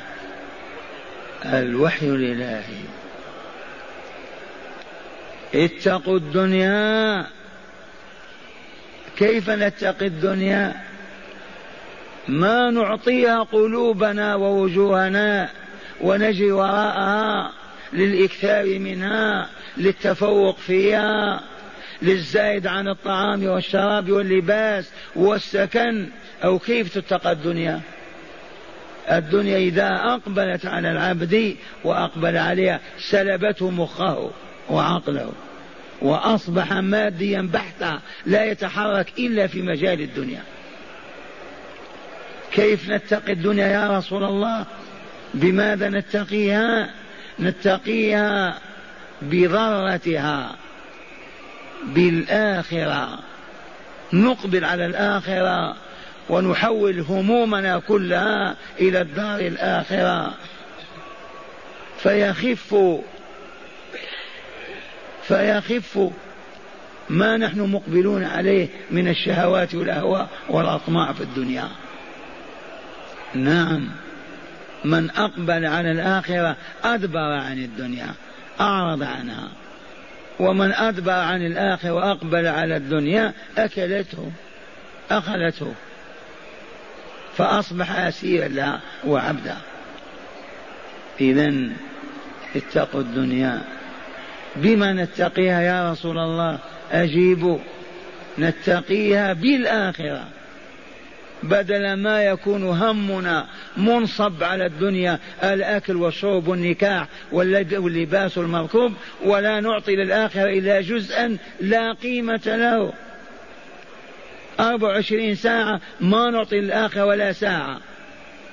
الوحي 1.46 2.06
الإلهي. 2.06 2.84
اتقوا 5.56 6.18
الدنيا. 6.18 7.26
كيف 9.18 9.50
نتقي 9.50 10.06
الدنيا؟ 10.06 10.74
ما 12.28 12.70
نعطيها 12.72 13.44
قلوبنا 13.44 14.36
ووجوهنا 14.36 15.50
ونجري 16.02 16.52
وراءها 16.52 17.52
للإكثار 17.94 18.80
منها 18.80 19.50
للتفوق 19.78 20.58
فيها 20.58 21.42
للزايد 22.02 22.68
عن 22.68 22.88
الطعام 22.88 23.46
والشراب 23.46 24.10
واللباس 24.10 24.90
والسكن. 25.16 26.10
أو 26.44 26.60
كيف 26.60 26.98
تتقى 26.98 27.32
الدنيا؟ 27.32 27.82
الدنيا 29.12 29.57
إذا 29.57 29.88
أقبلت 29.88 30.66
على 30.66 30.91
العبد 30.91 31.55
وأقبل 31.84 32.38
عليها 32.38 32.80
سلبته 32.99 33.70
مخه 33.70 34.32
وعقله 34.70 35.32
وأصبح 36.01 36.74
ماديا 36.74 37.49
بحتا 37.53 37.99
لا 38.26 38.43
يتحرك 38.43 39.14
إلا 39.20 39.47
في 39.47 39.62
مجال 39.62 40.01
الدنيا. 40.01 40.43
كيف 42.51 42.89
نتقي 42.89 43.34
الدنيا 43.34 43.68
يا 43.68 43.97
رسول 43.97 44.24
الله؟ 44.24 44.66
بماذا 45.34 45.89
نتقيها؟ 45.89 46.89
نتقيها 47.39 48.60
بضرتها 49.22 50.55
بالآخرة. 51.84 53.20
نقبل 54.14 54.66
على 54.66 54.86
الآخرة. 54.86 55.76
ونحول 56.30 57.00
همومنا 57.00 57.80
كلها 57.80 58.56
إلى 58.80 59.02
الدار 59.02 59.40
الآخرة. 59.40 60.34
فيخف 62.00 62.76
فيخف 65.24 66.00
ما 67.10 67.38
نحن 67.38 67.60
مقبلون 67.60 68.24
عليه 68.24 68.68
من 68.92 69.08
الشهوات 69.08 69.76
والأهواء 69.76 70.30
والأطماع 70.50 71.14
في 71.14 71.22
الدنيا. 71.22 71.68
نعم 73.34 73.90
من 74.86 75.10
أقبل 75.10 75.66
على 75.66 75.92
الآخرة 75.92 76.56
أدبر 76.84 77.32
عن 77.34 77.58
الدنيا 77.64 78.14
أعرض 78.60 79.04
عنها. 79.04 79.50
ومن 80.40 80.72
أدبر 80.74 81.12
عن 81.12 81.46
الآخرة 81.46 81.94
وأقبل 81.94 82.48
على 82.48 82.78
الدنيا 82.78 83.34
أكلته 83.58 84.32
أخذته 85.12 85.74
فأصبح 87.40 88.00
أسيرا 88.00 88.48
لها 88.48 88.82
وعبدا. 89.06 89.58
إذا 91.22 91.54
اتقوا 92.56 93.02
الدنيا. 93.02 93.62
بما 94.56 94.94
نتقيها 94.94 95.62
يا 95.62 95.92
رسول 95.92 96.18
الله؟ 96.18 96.60
أجيبوا 96.92 97.60
نتقيها 98.40 99.34
بالآخرة. 99.34 100.28
بدل 101.44 101.94
ما 101.94 102.24
يكون 102.24 102.64
همنا 102.64 103.48
منصب 103.78 104.44
على 104.44 104.66
الدنيا 104.66 105.20
الأكل 105.44 105.96
والشرب 105.96 106.48
والنكاح 106.48 107.08
واللباس 107.32 108.38
المركوب 108.38 108.94
ولا 109.26 109.60
نعطي 109.60 109.96
للآخرة 109.96 110.50
إلا 110.50 110.82
جزءا 110.82 111.38
لا 111.62 111.94
قيمة 111.94 112.42
له. 112.46 112.94
أربع 114.60 114.88
وعشرين 114.88 115.36
ساعة 115.36 115.82
ما 115.99 116.30
نعطي 116.30 116.60
للآخرة 116.60 117.05
ولا 117.05 117.32
ساعة. 117.32 117.80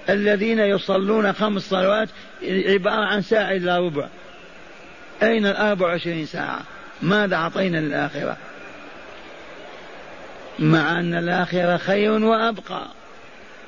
الذين 0.09 0.59
يصلون 0.59 1.32
خمس 1.32 1.62
صلوات 1.62 2.09
عبارة 2.42 3.04
عن 3.04 3.22
ساعة 3.22 3.52
إلا 3.52 3.78
ربع. 3.78 4.09
أين 5.22 5.46
الأربع 5.46 5.86
وعشرين 5.86 6.26
ساعة؟ 6.26 6.61
ماذا 7.02 7.36
أعطينا 7.36 7.78
للآخرة؟ 7.78 8.36
مع 10.59 11.00
أن 11.00 11.14
الآخرة 11.14 11.76
خير 11.76 12.24
وأبقى. 12.24 12.86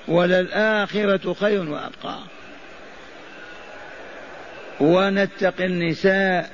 وللآخرة 0.09 1.35
خير 1.35 1.71
وأبقى. 1.71 2.19
ونتقي 4.81 5.67
النساء. 5.67 6.51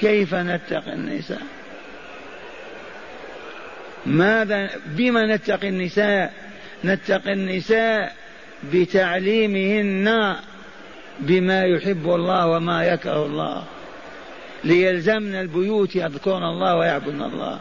كيف 0.00 0.34
نتقي 0.34 0.92
النساء؟ 0.92 1.57
ماذا 4.06 4.70
بما 4.86 5.36
نتقي 5.36 5.68
النساء؟ 5.68 6.32
نتقي 6.84 7.32
النساء 7.32 8.16
بتعليمهن 8.72 10.36
بما 11.20 11.64
يحب 11.64 12.10
الله 12.14 12.46
وما 12.46 12.84
يكره 12.84 13.26
الله. 13.26 13.64
ليلزمن 14.64 15.34
البيوت 15.34 15.96
يذكرن 15.96 16.42
الله 16.42 16.76
ويعبدن 16.76 17.22
الله. 17.22 17.58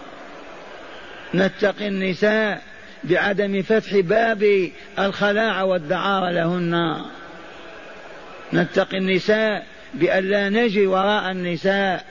نتقي 1.36 1.88
النساء 1.88 2.62
بعدم 3.04 3.62
فتح 3.62 3.96
باب 3.96 4.70
الخلاع 5.00 5.64
والدعارة 5.64 6.32
لهن. 6.32 7.02
نتقي 8.54 8.98
النساء 8.98 9.66
بأن 9.94 10.24
لا 10.24 10.50
نجي 10.50 10.88
وراء 10.88 11.32
النساء. 11.32 12.06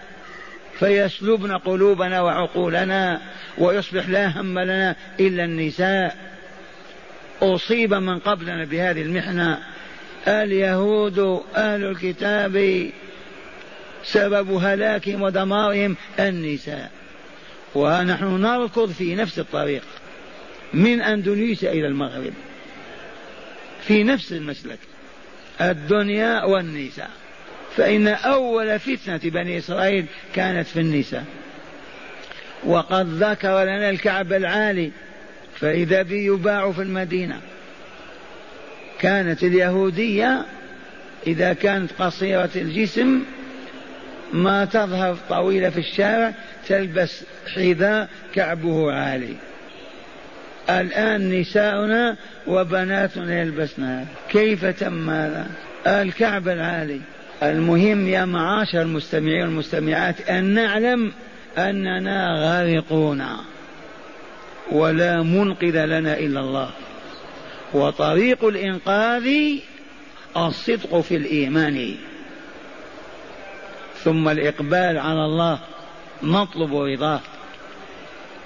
فيسلبن 0.78 1.52
قلوبنا 1.52 2.20
وعقولنا 2.20 3.20
ويصبح 3.58 4.08
لا 4.08 4.40
هم 4.40 4.58
لنا 4.58 4.96
إلا 5.20 5.44
النساء. 5.44 6.16
أصيب 7.42 7.94
من 7.94 8.18
قبلنا 8.18 8.64
بهذه 8.64 9.02
المحنة. 9.02 9.58
اليهود 10.28 11.18
أهل 11.56 11.84
الكتاب 11.84 12.90
سبب 14.04 14.50
هلاكهم 14.50 15.22
ودمارهم 15.22 15.96
النساء. 16.20 16.90
ونحن 17.74 18.24
نركض 18.24 18.92
في 18.92 19.14
نفس 19.14 19.38
الطريق 19.38 19.82
من 20.74 21.00
أندونيسيا 21.00 21.72
إلى 21.72 21.86
المغرب. 21.86 22.32
في 23.80 24.04
نفس 24.04 24.32
المسلك. 24.32 24.78
الدنيا 25.60 26.44
والنساء. 26.44 27.10
فإن 27.76 28.08
أول 28.08 28.78
فتنة 28.78 29.20
بني 29.24 29.58
إسرائيل 29.58 30.06
كانت 30.34 30.66
في 30.66 30.80
النساء. 30.80 31.24
وقد 32.64 33.06
ذكر 33.22 33.62
لنا 33.62 33.90
الكعب 33.90 34.32
العالي 34.32 34.90
فإذا 35.60 36.02
به 36.02 36.16
يباع 36.16 36.72
في 36.72 36.82
المدينة. 36.82 37.40
كانت 39.00 39.42
اليهودية 39.42 40.44
إذا 41.26 41.52
كانت 41.52 41.90
قصيرة 41.98 42.50
الجسم 42.56 43.22
ما 44.32 44.64
تظهر 44.64 45.16
طويلة 45.28 45.70
في 45.70 45.78
الشارع 45.78 46.34
تلبس 46.68 47.24
حذاء 47.54 48.08
كعبه 48.34 48.92
عالي. 48.92 49.34
الآن 50.70 51.40
نساؤنا 51.40 52.16
وبناتنا 52.46 53.40
يلبسن 53.40 53.82
هذا 53.82 54.06
كيف 54.30 54.64
تم 54.64 55.10
هذا؟ 55.10 55.46
الكعب 55.86 56.48
العالي. 56.48 57.00
المهم 57.42 58.08
يا 58.08 58.24
معاشر 58.24 58.82
المستمعين 58.82 59.42
والمستمعات 59.42 60.28
أن 60.28 60.44
نعلم 60.44 61.12
أننا 61.58 62.34
غارقون 62.38 63.26
ولا 64.72 65.22
منقذ 65.22 65.84
لنا 65.86 66.18
إلا 66.18 66.40
الله. 66.40 66.70
وطريق 67.74 68.44
الإنقاذ 68.44 69.28
الصدق 70.36 71.00
في 71.00 71.16
الإيمان. 71.16 71.94
ثم 74.04 74.28
الإقبال 74.28 74.98
على 74.98 75.24
الله 75.24 75.58
نطلب 76.22 76.76
رضاه. 76.76 77.20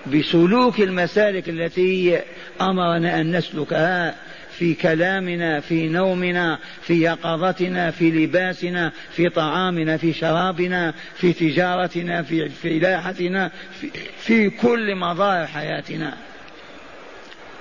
بسلوك 0.07 0.81
المسالك 0.81 1.49
التي 1.49 2.21
أمرنا 2.61 3.21
أن 3.21 3.37
نسلكها 3.37 4.15
في 4.61 4.75
كلامنا 4.75 5.61
في 5.61 5.89
نومنا 5.89 6.59
في 6.83 7.01
يقظتنا 7.01 7.91
في 7.91 8.11
لباسنا 8.11 8.93
في 9.13 9.29
طعامنا 9.29 9.97
في 9.97 10.13
شرابنا 10.13 10.95
في 11.15 11.33
تجارتنا 11.33 12.23
في 12.23 12.49
فلاحتنا 12.49 13.51
في, 13.81 13.91
في 14.19 14.51
كل 14.51 14.95
مظاهر 14.95 15.47
حياتنا. 15.47 16.17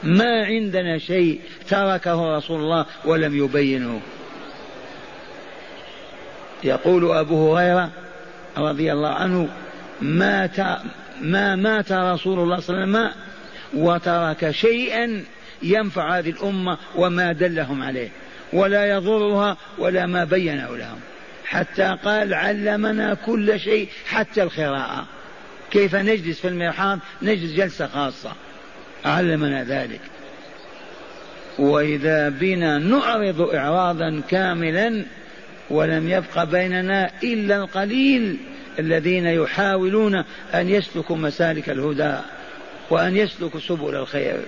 ما 0.04 0.46
عندنا 0.46 0.98
شيء 0.98 1.42
تركه 1.70 2.38
رسول 2.38 2.60
الله 2.62 2.86
ولم 3.06 3.38
يبينه. 3.38 4.02
يقول 6.64 7.12
أبو 7.12 7.56
هريرة 7.56 7.90
رضي 8.58 8.94
الله 8.94 9.10
عنه 9.10 9.50
مات 10.02 10.60
ما 11.22 11.56
مات 11.56 11.92
رسول 11.92 12.40
الله 12.40 12.60
صلى 12.60 12.84
الله 12.84 13.00
عليه 13.00 13.10
وسلم 13.10 13.30
وترك 13.74 14.52
شيئا 14.52 15.24
ينفع 15.64 16.18
هذه 16.18 16.30
الأمة 16.30 16.78
وما 16.96 17.32
دلهم 17.32 17.84
عليه 17.84 18.10
ولا 18.54 18.86
يضرها 18.86 19.58
ولا 19.78 20.06
ما 20.06 20.24
بينه 20.24 20.78
لهم. 20.78 21.00
حتى 21.46 21.98
قال 22.04 22.34
علمنا 22.34 23.14
كل 23.14 23.60
شيء 23.60 23.90
حتى 24.06 24.44
القراءة. 24.44 25.06
كيف 25.72 25.96
نجلس 25.96 26.40
في 26.40 26.48
المرحاض؟ 26.48 27.00
نجلس 27.22 27.52
جلسة 27.52 27.88
خاصة. 27.88 28.32
علمنا 29.06 29.64
ذلك. 29.64 30.02
وإذا 31.60 32.30
بنا 32.30 32.78
نعرض 32.78 33.42
إعراضا 33.42 34.22
كاملا 34.30 35.06
ولم 35.70 36.10
يبق 36.10 36.44
بيننا 36.44 37.12
إلا 37.24 37.58
القليل 37.58 38.38
الذين 38.80 39.26
يحاولون 39.26 40.16
أن 40.54 40.70
يسلكوا 40.70 41.18
مسالك 41.18 41.70
الهدى 41.70 42.16
وأن 42.90 43.18
يسلكوا 43.18 43.60
سبل 43.60 43.96
الخير. 43.96 44.40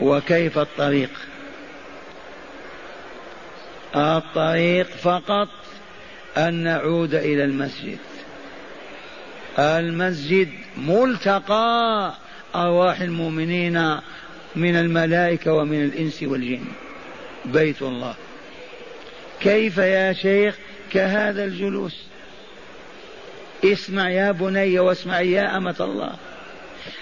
وكيف 0.00 0.58
الطريق؟ 0.58 1.10
الطريق 3.96 4.86
فقط 4.86 5.48
أن 6.36 6.54
نعود 6.54 7.14
إلى 7.14 7.44
المسجد. 7.44 7.98
المسجد 9.58 10.48
ملتقى 10.76 12.14
أرواح 12.54 13.00
المؤمنين 13.00 13.96
من 14.56 14.76
الملائكة 14.76 15.52
ومن 15.52 15.84
الإنس 15.84 16.22
والجن. 16.22 16.64
بيت 17.44 17.82
الله. 17.82 18.14
كيف 19.40 19.78
يا 19.78 20.12
شيخ 20.12 20.56
كهذا 20.92 21.44
الجلوس؟ 21.44 21.96
اسمع 23.64 24.10
يا 24.10 24.32
بني 24.32 24.78
واسمع 24.78 25.20
يا 25.20 25.56
أمة 25.56 25.76
الله. 25.80 26.16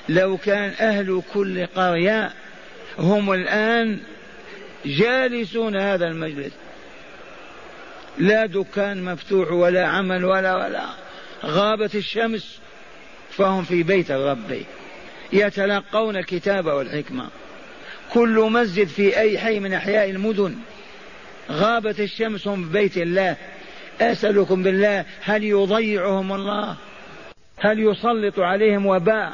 لو 0.09 0.37
كان 0.37 0.73
أهل 0.81 1.23
كل 1.35 1.67
قرية 1.67 2.33
هم 2.99 3.33
الآن 3.33 3.99
جالسون 4.87 5.77
هذا 5.77 6.09
المجلس. 6.09 6.53
لا 8.19 8.47
دكان 8.47 9.05
مفتوح 9.05 9.53
ولا 9.53 9.87
عمل 9.87 10.25
ولا 10.25 10.57
ولا. 10.57 10.85
غابت 11.45 11.95
الشمس 11.95 12.59
فهم 13.31 13.65
في 13.65 13.83
بيت 13.83 14.11
الرب. 14.11 14.63
يتلقون 15.33 16.17
الكتاب 16.17 16.67
والحكمة. 16.67 17.29
كل 18.13 18.49
مسجد 18.51 18.89
في 18.89 19.19
أي 19.19 19.39
حي 19.39 19.61
من 19.61 19.73
أحياء 19.73 20.11
المدن. 20.11 20.55
غابت 21.51 22.01
الشمس 22.01 22.49
هم 22.49 22.65
في 22.65 22.73
بيت 22.73 22.97
الله. 22.97 23.37
أسألكم 24.01 24.63
بالله 24.63 25.05
هل 25.21 25.45
يضيعهم 25.45 26.33
الله؟ 26.33 26.77
هل 27.59 27.79
يسلط 27.81 28.41
عليهم 28.41 28.87
وباء 28.87 29.33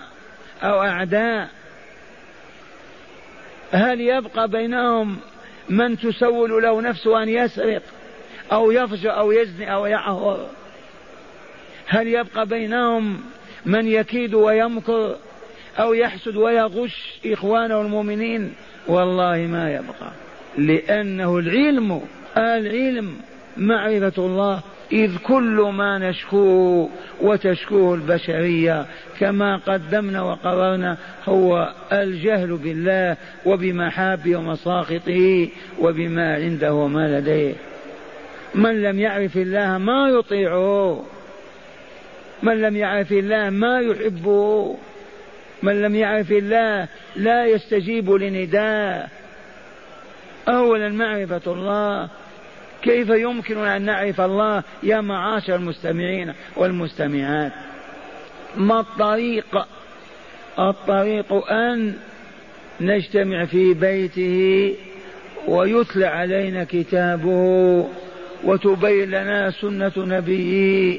أو 0.63 0.83
أعداء؟ 0.83 1.60
هل 3.73 4.01
يبقى 4.01 4.49
بينهم 4.49 5.17
من 5.69 5.99
تسول 5.99 6.63
له 6.63 6.81
نفسه 6.81 7.23
أن 7.23 7.29
يسرق 7.29 7.83
أو 8.53 8.71
يفجر 8.71 9.19
أو 9.19 9.33
يزني 9.33 9.75
أو 9.75 9.87
يعهر 9.87 10.47
هل 11.87 12.09
يبقى 12.09 12.47
بينهم 12.47 13.21
من 13.67 13.87
يكيد 13.87 14.35
ويمكر 14.35 15.17
أو 15.79 15.95
يحسد 15.95 16.37
ويغش 16.37 17.21
إخوانه 17.27 17.81
المؤمنين؟ 17.81 18.55
والله 18.87 19.37
ما 19.37 19.75
يبقى 19.75 20.13
لأنه 20.59 21.39
العلم 21.39 22.03
العلم 22.37 23.17
معرفة 23.57 24.13
الله. 24.27 24.61
إذ 24.93 25.17
كل 25.17 25.71
ما 25.75 25.99
نشكوه 25.99 26.91
وتشكوه 27.21 27.95
البشرية 27.95 28.87
كما 29.21 29.57
قدمنا 29.57 30.23
وقررنا 30.23 30.97
هو 31.25 31.73
الجهل 31.93 32.57
بالله 32.57 33.17
وبمحابه 33.47 34.37
ومساخطه 34.37 35.49
وبما 35.79 36.35
عنده 36.35 36.75
وما 36.75 37.19
لديه. 37.19 37.55
من 38.55 38.83
لم 38.83 39.01
يعرف 39.01 39.37
الله 39.37 39.79
ما 39.79 40.09
يطيعه. 40.09 41.05
من 42.43 42.61
لم 42.61 42.77
يعرف 42.77 43.13
الله 43.13 43.51
ما 43.51 43.81
يحبه. 43.81 44.77
من 45.63 45.83
لم 45.83 45.95
يعرف 45.95 46.33
الله 46.33 46.89
لا 47.17 47.47
يستجيب 47.47 48.11
لنداه 48.11 49.09
اولا 50.49 50.89
معرفة 50.89 51.53
الله 51.53 52.09
كيف 52.83 53.09
يمكننا 53.09 53.77
أن 53.77 53.83
نعرف 53.83 54.21
الله 54.21 54.63
يا 54.83 55.01
معاشر 55.01 55.57
المستمعين 55.57 56.33
والمستمعات؟ 56.57 57.53
ما 58.57 58.81
الطريق؟ 58.81 59.67
الطريق 60.59 61.51
أن 61.53 61.95
نجتمع 62.81 63.45
في 63.45 63.75
بيته 63.75 64.75
ويتلى 65.49 66.07
علينا 66.07 66.65
كتابه 66.65 67.89
وتبين 68.45 69.11
لنا 69.11 69.51
سنة 69.51 69.93
نبيه 69.97 70.99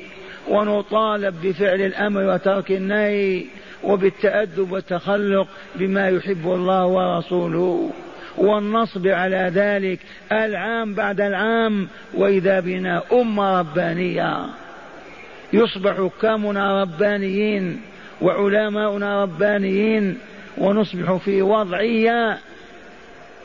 ونطالب 0.50 1.36
بفعل 1.44 1.82
الأمر 1.82 2.24
وترك 2.24 2.72
النهي 2.72 3.44
وبالتأدب 3.84 4.72
والتخلق 4.72 5.48
بما 5.76 6.10
يحب 6.10 6.46
الله 6.46 6.86
ورسوله. 6.86 7.92
والنصب 8.38 9.08
على 9.08 9.52
ذلك 9.56 10.00
العام 10.32 10.94
بعد 10.94 11.22
العام 11.22 11.88
وإذا 12.14 12.60
بنا 12.60 13.04
أمة 13.12 13.60
ربانية. 13.60 14.46
يصبح 15.54 15.94
حكامنا 15.98 16.82
ربانيين 16.82 17.82
وعلماؤنا 18.22 19.24
ربانيين 19.24 20.18
ونصبح 20.58 21.16
في 21.16 21.42
وضعية 21.42 22.38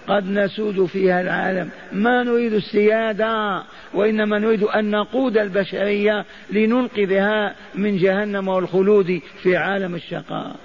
قد 0.09 0.31
نسود 0.31 0.85
فيها 0.85 1.21
العالم. 1.21 1.71
ما 1.93 2.23
نريد 2.23 2.53
السيادة 2.53 3.63
وإنما 3.95 4.39
نريد 4.39 4.63
أن 4.63 4.91
نقود 4.91 5.39
البشرية 5.39 6.25
لننقذها 6.51 7.55
من 7.75 7.97
جهنم 7.97 8.49
والخلود 8.49 9.21
في 9.43 9.57
عالم 9.57 9.95
الشقاء. 9.95 10.57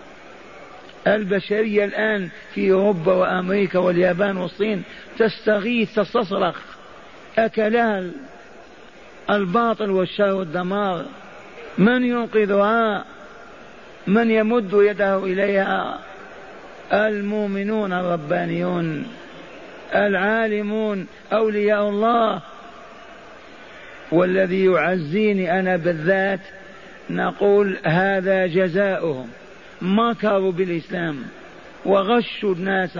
البشرية 1.07 1.85
الآن 1.85 2.29
في 2.53 2.71
أوروبا 2.71 3.13
وأمريكا 3.13 3.79
واليابان 3.79 4.37
والصين 4.37 4.83
تستغيث 5.17 5.95
تستصرخ 5.95 6.55
أكلها 7.37 8.03
الباطل 9.29 9.89
والشر 9.89 10.33
والدمار. 10.33 11.05
من 11.77 12.05
ينقذها؟ 12.05 13.05
من 14.07 14.31
يمد 14.31 14.73
يده 14.73 15.17
إليها؟ 15.23 15.99
المؤمنون 16.93 17.93
الربانيون 17.93 19.07
العالمون 19.95 21.07
أولياء 21.33 21.89
الله. 21.89 22.41
والذي 24.11 24.65
يعزيني 24.65 25.59
أنا 25.59 25.77
بالذات 25.77 26.39
نقول 27.09 27.77
هذا 27.83 28.47
جزاؤهم. 28.47 29.29
مكروا 29.81 30.51
بالإسلام 30.51 31.15
وغشوا 31.85 32.53
الناس 32.53 32.99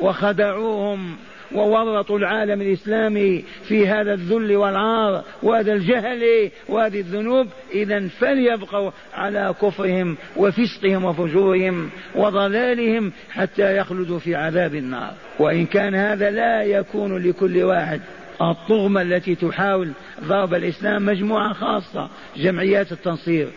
وخدعوهم 0.00 1.16
وورطوا 1.54 2.18
العالم 2.18 2.60
الإسلامي 2.60 3.44
في 3.68 3.88
هذا 3.88 4.14
الذل 4.14 4.56
والعار 4.56 5.24
وهذا 5.42 5.72
الجهل 5.72 6.50
وهذه 6.68 7.00
الذنوب. 7.00 7.46
إذا 7.72 8.08
فليبقوا 8.08 8.90
على 9.14 9.54
كفرهم 9.62 10.16
وفسقهم 10.36 11.04
وفجورهم 11.04 11.90
وضلالهم 12.14 13.12
حتى 13.30 13.76
يخلدوا 13.76 14.18
في 14.18 14.34
عذاب 14.34 14.74
النار. 14.74 15.12
وإن 15.38 15.66
كان 15.66 15.94
هذا 15.94 16.30
لا 16.30 16.62
يكون 16.62 17.18
لكل 17.18 17.62
واحد. 17.62 18.00
الطغمة 18.42 19.02
التي 19.02 19.34
تحاول 19.34 19.92
ضرب 20.24 20.54
الإسلام 20.54 21.06
مجموعة 21.06 21.52
خاصة 21.52 22.08
جمعيات 22.36 22.92
التنصير. 22.92 23.48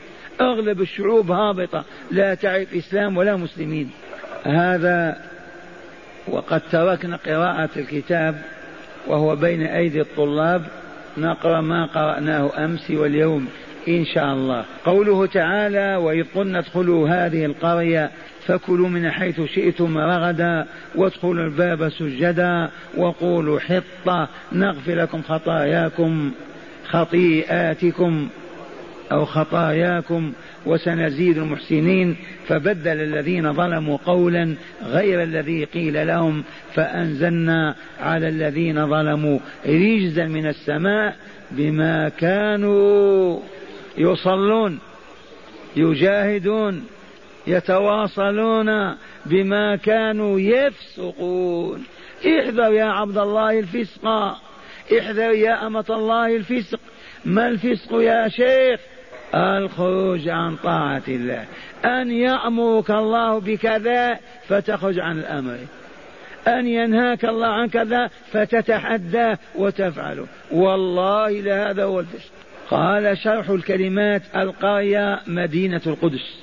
أغلب 0.41 0.81
الشعوب 0.81 1.31
هابطة 1.31 1.83
لا 2.11 2.33
تعرف 2.33 2.73
إسلام 2.73 3.17
ولا 3.17 3.35
مسلمين. 3.35 3.89
هذا 4.45 5.17
وقد 6.27 6.61
تركنا 6.71 7.15
قراءة 7.15 7.69
الكتاب 7.77 8.41
وهو 9.07 9.35
بين 9.35 9.63
أيدي 9.63 10.01
الطلاب 10.01 10.65
نقرأ 11.17 11.61
ما 11.61 11.85
قرأناه 11.85 12.65
أمس 12.65 12.91
واليوم 12.91 13.47
إن 13.87 14.05
شاء 14.05 14.33
الله. 14.33 14.65
قوله 14.85 15.25
تعالى 15.25 15.95
وإذ 15.95 16.25
قلنا 16.35 16.59
ادخلوا 16.59 17.09
هذه 17.09 17.45
القرية 17.45 18.11
فكلوا 18.45 18.89
من 18.89 19.11
حيث 19.11 19.41
شئتم 19.41 19.97
رغدا 19.97 20.65
وادخلوا 20.95 21.45
الباب 21.45 21.89
سجدا 21.89 22.69
وقولوا 22.97 23.59
حطة 23.59 24.27
نغفر 24.51 24.95
لكم 24.95 25.21
خطاياكم 25.21 26.31
خطيئاتكم. 26.85 28.29
أو 29.11 29.25
خطاياكم 29.25 30.33
وسنزيد 30.65 31.37
المحسنين 31.37 32.15
فبدل 32.47 33.01
الذين 33.01 33.53
ظلموا 33.53 33.97
قولا 34.05 34.55
غير 34.85 35.23
الذي 35.23 35.63
قيل 35.63 36.07
لهم 36.07 36.43
فأنزلنا 36.73 37.75
على 37.99 38.29
الذين 38.29 38.87
ظلموا 38.87 39.39
رجزا 39.65 40.25
من 40.25 40.47
السماء 40.47 41.15
بما 41.51 42.09
كانوا 42.09 43.39
يصلون 43.97 44.79
يجاهدون 45.75 46.85
يتواصلون 47.47 48.95
بما 49.25 49.75
كانوا 49.75 50.39
يفسقون. 50.39 51.83
احذر 52.25 52.73
يا 52.73 52.85
عبد 52.85 53.17
الله 53.17 53.59
الفسق 53.59 54.07
احذر 54.99 55.31
يا 55.31 55.67
أمة 55.67 55.85
الله 55.89 56.35
الفسق. 56.35 56.79
ما 57.25 57.47
الفسق 57.47 57.93
يا 57.93 58.27
شيخ؟ 58.27 58.79
الخروج 59.35 60.29
عن 60.29 60.55
طاعة 60.55 61.03
الله. 61.07 61.45
أن 61.85 62.11
يأمرك 62.11 62.91
الله 62.91 63.39
بكذا 63.39 64.19
فتخرج 64.47 64.99
عن 64.99 65.19
الأمر. 65.19 65.57
أن 66.47 66.67
ينهاك 66.67 67.25
الله 67.25 67.47
عن 67.47 67.69
كذا 67.69 68.09
فتتحدى 68.31 69.35
وتفعله 69.55 70.27
والله 70.51 71.29
لهذا 71.29 71.83
هو 71.83 71.99
الفسق 71.99 72.31
قال 72.69 73.17
شرح 73.17 73.49
الكلمات 73.49 74.21
القرية 74.35 75.19
مدينة 75.27 75.81
القدس. 75.87 76.37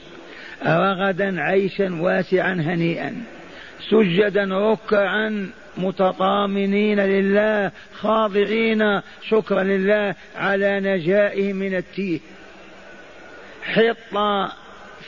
رغدا 0.66 1.41
عيشا 1.41 1.99
واسعا 2.01 2.53
هنيئا. 2.53 3.22
سجدا 3.91 4.45
ركعا 4.45 5.51
متطامنين 5.78 7.01
لله 7.01 7.70
خاضعين 7.95 9.01
شكرا 9.28 9.62
لله 9.62 10.14
على 10.36 10.80
نجائهم 10.80 11.57
من 11.57 11.74
التيه. 11.74 12.20
حطة 13.63 14.53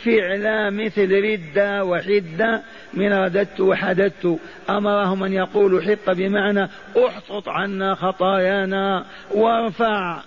فعلا 0.04 0.70
مثل 0.70 1.10
ردة 1.10 1.84
وحدة 1.84 2.62
من 2.94 3.12
رددت 3.12 3.60
وحددت. 3.60 4.38
أمرهم 4.70 5.24
أن 5.24 5.32
يقولوا 5.32 5.80
حطة 5.80 6.12
بمعنى 6.12 6.68
أحطط 7.06 7.48
عنا 7.48 7.94
خطايانا 7.94 9.04
وارفع. 9.30 10.20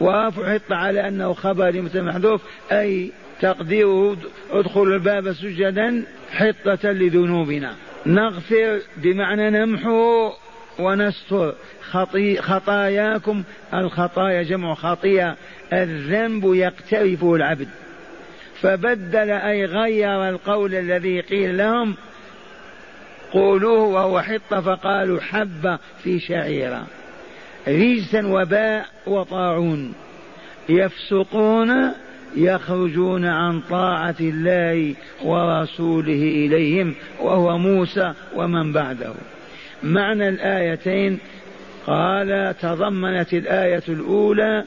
وارفع 0.00 0.54
حطة 0.54 0.76
على 0.76 1.08
أنه 1.08 1.32
خبر 1.32 1.70
لمثل 1.70 2.02
محذوف 2.02 2.42
أي 2.72 3.12
تقديره 3.40 4.16
ادخلوا 4.50 4.94
الباب 4.94 5.32
سجدا 5.32 6.04
حطة 6.32 6.90
لذنوبنا. 6.90 7.74
نغفر 8.06 8.80
بمعنى 8.96 9.50
نمحو 9.50 10.32
ونستر. 10.78 11.54
خطي 11.90 12.36
خطاياكم 12.42 13.42
الخطايا 13.74 14.42
جمع 14.42 14.74
خطيئة. 14.74 15.36
الذنب 15.72 16.54
يقترفه 16.54 17.34
العبد. 17.34 17.68
فبدل 18.60 19.30
أي 19.30 19.64
غير 19.64 20.28
القول 20.28 20.74
الذي 20.74 21.20
قيل 21.20 21.58
لهم 21.58 21.94
قولوه 23.32 23.82
وهو 23.82 24.20
حطة 24.20 24.60
فقالوا 24.60 25.20
حبة 25.20 25.78
في 26.04 26.20
شعيرة. 26.20 26.86
رجسا 27.68 28.26
وباء 28.26 28.86
وطاعون. 29.06 29.94
يفسقون 30.68 31.92
يخرجون 32.36 33.24
عن 33.24 33.60
طاعة 33.60 34.16
الله 34.20 34.94
ورسوله 35.24 36.12
إليهم 36.12 36.94
وهو 37.20 37.58
موسى 37.58 38.12
ومن 38.34 38.72
بعده. 38.72 39.14
معنى 39.82 40.28
الآيتين 40.28 41.18
قال 41.86 42.54
تضمنت 42.60 43.34
الآية 43.34 43.82
الأولى 43.88 44.64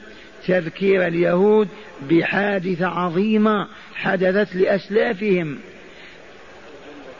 تذكير 0.49 1.07
اليهود 1.07 1.67
بحادثة 2.09 2.87
عظيمة 2.87 3.67
حدثت 3.95 4.55
لأسلافهم. 4.55 5.57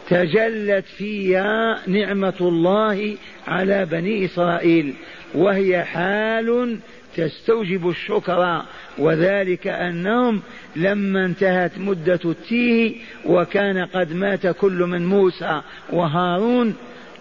تجلت 0.08 0.84
فيها 0.98 1.78
نعمة 1.86 2.34
الله 2.40 3.16
على 3.48 3.86
بني 3.86 4.24
إسرائيل 4.24 4.94
وهي 5.34 5.84
حال 5.84 6.78
تستوجب 7.16 7.88
الشكر 7.88 8.62
وذلك 8.98 9.66
أنهم 9.66 10.42
لما 10.76 11.24
انتهت 11.24 11.78
مدة 11.78 12.20
التيه 12.24 12.94
وكان 13.26 13.86
قد 13.86 14.12
مات 14.12 14.46
كل 14.46 14.78
من 14.86 15.06
موسى 15.06 15.60
وهارون 15.92 16.74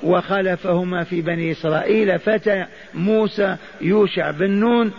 وخلفهما 0.04 1.04
في 1.04 1.22
بني 1.22 1.52
إسرائيل 1.52 2.20
فتى 2.20 2.66
موسى 2.94 3.56
يوشع 3.82 4.32
بن 4.32 4.50
نون 4.50 4.92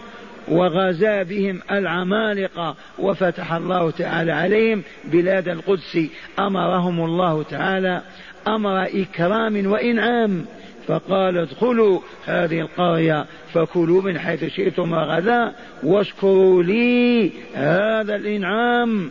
وغزا 0.49 1.23
بهم 1.23 1.61
العمالقة. 1.71 2.77
وفتح 2.99 3.53
الله 3.53 3.91
تعالى 3.91 4.33
عليهم 4.33 4.83
بلاد 5.05 5.49
القدس. 5.49 5.99
أمرهم 6.39 7.05
الله 7.05 7.43
تعالى 7.43 8.03
أمر 8.49 8.83
إكرام 8.83 9.67
وإنعام. 9.67 10.45
فقال 10.91 11.39
ادخلوا 11.39 12.01
هذه 12.27 12.61
القرية 12.61 13.27
فكلوا 13.53 14.03
من 14.03 14.19
حيث 14.19 14.45
شئتم 14.45 14.95
غدا 14.95 15.53
واشكروا 15.83 16.63
لي 16.63 17.31
هذا 17.55 18.17
الإنعام 18.17 19.11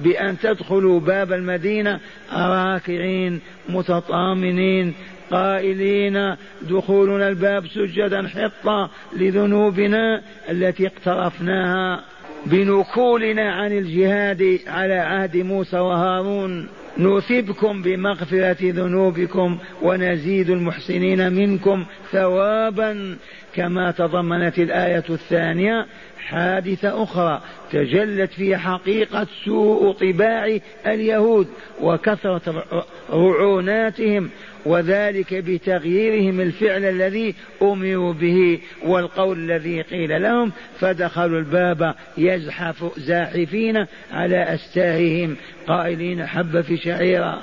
بأن 0.00 0.38
تدخلوا 0.38 1.00
باب 1.00 1.32
المدينة 1.32 2.00
راكعين 2.32 3.40
متطامنين 3.68 4.94
قائلين 5.30 6.36
دخولنا 6.62 7.28
الباب 7.28 7.66
سجدا 7.66 8.28
حطة 8.28 8.90
لذنوبنا 9.16 10.22
التي 10.50 10.86
اقترفناها 10.86 12.04
بنكولنا 12.46 13.52
عن 13.52 13.72
الجهاد 13.72 14.58
على 14.66 14.94
عهد 14.94 15.36
موسى 15.36 15.78
وهارون. 15.78 16.68
نثبكم 16.98 17.82
بمغفرة 17.82 18.56
ذنوبكم 18.62 19.58
ونزيد 19.82 20.50
المحسنين 20.50 21.32
منكم 21.32 21.84
ثوابا 22.12 23.16
كما 23.54 23.90
تضمنت 23.90 24.58
الآية 24.58 25.04
الثانية 25.10 25.86
حادثة 26.28 27.02
أخرى 27.02 27.40
تجلت 27.72 28.32
في 28.32 28.56
حقيقة 28.56 29.26
سوء 29.44 29.92
طباع 29.92 30.58
اليهود 30.86 31.48
وكثرة 31.80 32.64
رعوناتهم 33.10 34.30
وذلك 34.66 35.34
بتغييرهم 35.34 36.40
الفعل 36.40 36.84
الذي 36.84 37.34
أمروا 37.62 38.12
به 38.12 38.60
والقول 38.84 39.38
الذي 39.38 39.82
قيل 39.82 40.22
لهم 40.22 40.52
فدخلوا 40.80 41.38
الباب 41.38 41.94
يزحف 42.18 42.98
زاحفين 42.98 43.86
على 44.12 44.54
أستاههم 44.54 45.36
قائلين 45.66 46.26
حب 46.26 46.60
في 46.60 46.76
شعيرا 46.76 47.42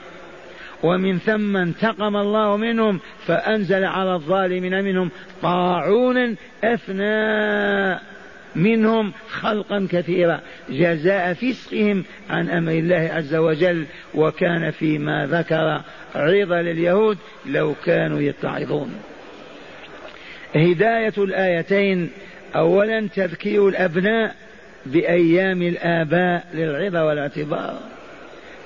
ومن 0.84 1.18
ثم 1.18 1.58
انتقم 1.58 2.16
الله 2.16 2.58
منهم 2.58 3.00
فأنزل 3.28 3.84
على 3.84 4.14
الظالمين 4.14 4.84
منهم 4.84 5.10
طاعون 5.42 6.36
أفنى 6.64 8.15
منهم 8.56 9.14
خلقا 9.30 9.88
كثيرا. 9.92 10.40
جزاء 10.70 11.34
فسقهم 11.34 12.04
عن 12.30 12.50
أمر 12.50 12.72
الله 12.72 13.10
عز 13.14 13.36
وجل 13.36 13.86
وكان 14.14 14.72
فيما 14.72 15.26
ذكر 15.26 15.82
عظة 16.16 16.62
لليهود 16.62 17.18
لو 17.46 17.76
كانوا 17.86 18.22
يتعظون. 18.22 18.94
هداية 20.56 21.14
الآيتين 21.18 22.10
أولا 22.56 23.08
تذكير 23.16 23.68
الأبناء 23.68 24.36
بأيام 24.86 25.62
الآباء 25.62 26.48
للعظة 26.54 27.06
والاعتبار. 27.06 27.80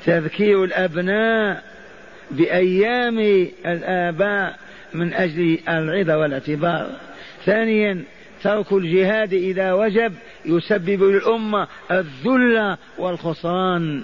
تذكير 0.06 0.64
الأبناء 0.64 1.64
بأيام 2.32 3.20
الآباء 3.66 4.60
من 4.94 5.14
أجل 5.14 5.60
العظة 5.70 6.18
والاعتبار. 6.18 6.90
ثانيا 7.46 8.04
ترك 8.44 8.74
الجهاد 8.74 9.34
إذا 9.34 9.74
وجب 9.74 10.14
يسبب 10.46 11.04
للأمة 11.04 11.68
الذل 11.92 12.78
والخسران 12.98 14.04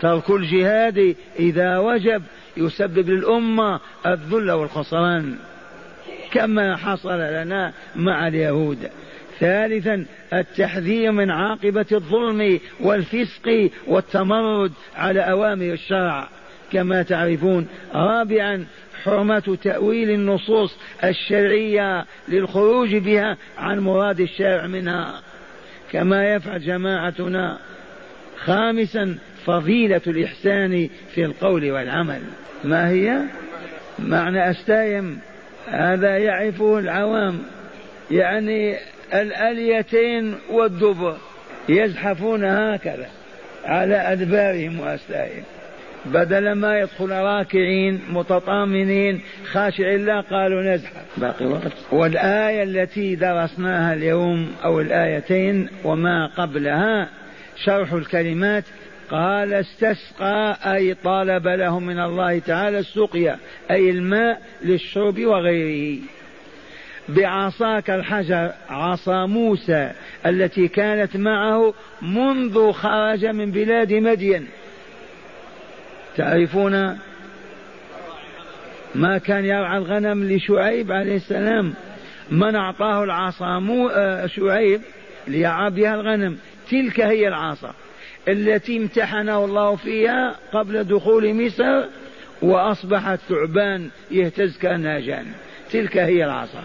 ترك 0.00 0.30
الجهاد 0.30 1.16
إذا 1.38 1.78
وجب 1.78 2.22
يسبب 2.56 3.10
للأمة 3.10 3.80
الذل 4.06 4.50
والخسران 4.50 5.36
كما 6.32 6.76
حصل 6.76 7.18
لنا 7.18 7.72
مع 7.96 8.28
اليهود. 8.28 8.78
ثالثا 9.40 10.06
التحذير 10.32 11.12
من 11.12 11.30
عاقبة 11.30 11.86
الظلم 11.92 12.60
والفسق 12.80 13.70
والتمرد 13.86 14.72
على 14.96 15.20
أوامر 15.20 15.72
الشرع. 15.72 16.28
كما 16.72 17.02
تعرفون 17.02 17.66
رابعا 17.94 18.66
حرمة 19.04 19.58
تأويل 19.62 20.10
النصوص 20.10 20.76
الشرعية 21.04 22.04
للخروج 22.28 22.96
بها 22.96 23.36
عن 23.58 23.78
مراد 23.78 24.20
الشارع 24.20 24.66
منها. 24.66 25.22
كما 25.92 26.34
يفعل 26.34 26.60
جماعتنا. 26.60 27.58
خامسا 28.36 29.18
فضيلة 29.46 30.00
الإحسان 30.06 30.88
في 31.14 31.24
القول 31.24 31.70
والعمل. 31.70 32.20
ما 32.64 32.88
هي؟ 32.88 33.18
معنى 33.98 34.50
أستايم 34.50 35.18
هذا 35.66 36.18
يعرفه 36.18 36.78
العوام. 36.78 37.38
يعني 38.10 38.76
الأليتين 39.14 40.34
والدبر 40.50 41.16
يزحفون 41.68 42.44
هكذا 42.44 43.08
على 43.64 44.12
أدبارهم 44.12 44.80
وأستايم. 44.80 45.44
بدل 46.12 46.52
ما 46.52 46.78
يدخل 46.78 47.10
راكعين 47.10 48.00
متطامنين 48.10 49.20
خاشعين 49.52 50.00
الله 50.00 50.20
قالوا 50.20 50.62
نزحف 50.62 51.04
باقي 51.16 51.46
وقت 51.46 51.72
والآية 51.92 52.62
التي 52.62 53.14
درسناها 53.14 53.94
اليوم 53.94 54.52
أو 54.64 54.80
الآيتين 54.80 55.68
وما 55.84 56.26
قبلها 56.26 57.08
شرح 57.64 57.92
الكلمات 57.92 58.64
قال 59.10 59.54
استسقى 59.54 60.58
أي 60.74 60.94
طالب 60.94 61.48
لهم 61.48 61.86
من 61.86 61.98
الله 61.98 62.38
تعالى 62.38 62.78
السقيا 62.78 63.38
أي 63.70 63.90
الماء 63.90 64.42
للشرب 64.64 65.20
وغيره. 65.20 65.98
بعصاك 67.08 67.90
الحجر 67.90 68.50
عصا 68.68 69.26
موسى 69.26 69.92
التي 70.26 70.68
كانت 70.68 71.16
معه 71.16 71.74
منذ 72.02 72.72
خرج 72.72 73.26
من 73.26 73.50
بلاد 73.50 73.92
مدين. 73.92 74.46
تعرفون 76.16 76.98
ما 78.94 79.18
كان 79.18 79.44
يرعى 79.44 79.78
الغنم 79.78 80.24
لشعيب 80.24 80.92
عليه 80.92 81.16
السلام؟ 81.16 81.74
من 82.30 82.54
أعطاه 82.54 83.04
العصا 83.04 83.66
آه، 83.92 84.26
شعيب 84.26 84.80
ليرعى 85.28 85.70
بها 85.70 85.94
الغنم. 85.94 86.38
تلك 86.70 87.00
هي 87.00 87.28
العصا 87.28 87.74
التي 88.28 88.76
امتحنه 88.76 89.44
الله 89.44 89.76
فيها 89.76 90.36
قبل 90.52 90.84
دخول 90.84 91.46
مصر 91.46 91.84
وأصبحت 92.42 93.18
ثعبان 93.28 93.88
يهتز 94.10 94.58
كأنها 94.58 95.00
جان. 95.00 95.26
تلك 95.72 95.96
هي 95.96 96.24
العصا. 96.24 96.64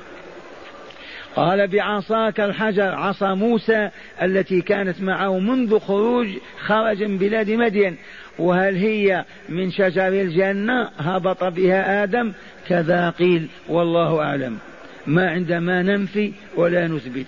قال 1.35 1.67
بعصاك 1.67 2.39
الحجر 2.39 2.95
عصا 2.95 3.33
موسى 3.33 3.89
التي 4.21 4.61
كانت 4.61 5.01
معه 5.01 5.39
منذ 5.39 5.79
خروج 5.79 6.27
خرج 6.59 7.03
من 7.03 7.17
بلاد 7.17 7.51
مدين. 7.51 7.97
وهل 8.39 8.75
هي 8.75 9.25
من 9.49 9.71
شجر 9.71 10.07
الجنة؟ 10.07 10.89
هبط 10.99 11.43
بها 11.43 12.03
آدم. 12.03 12.31
كذا 12.67 13.09
قيل 13.09 13.47
والله 13.69 14.21
أعلم. 14.21 14.57
ما 15.07 15.29
عندما 15.29 15.81
ننفي 15.81 16.33
ولا 16.55 16.87
نثبت. 16.87 17.25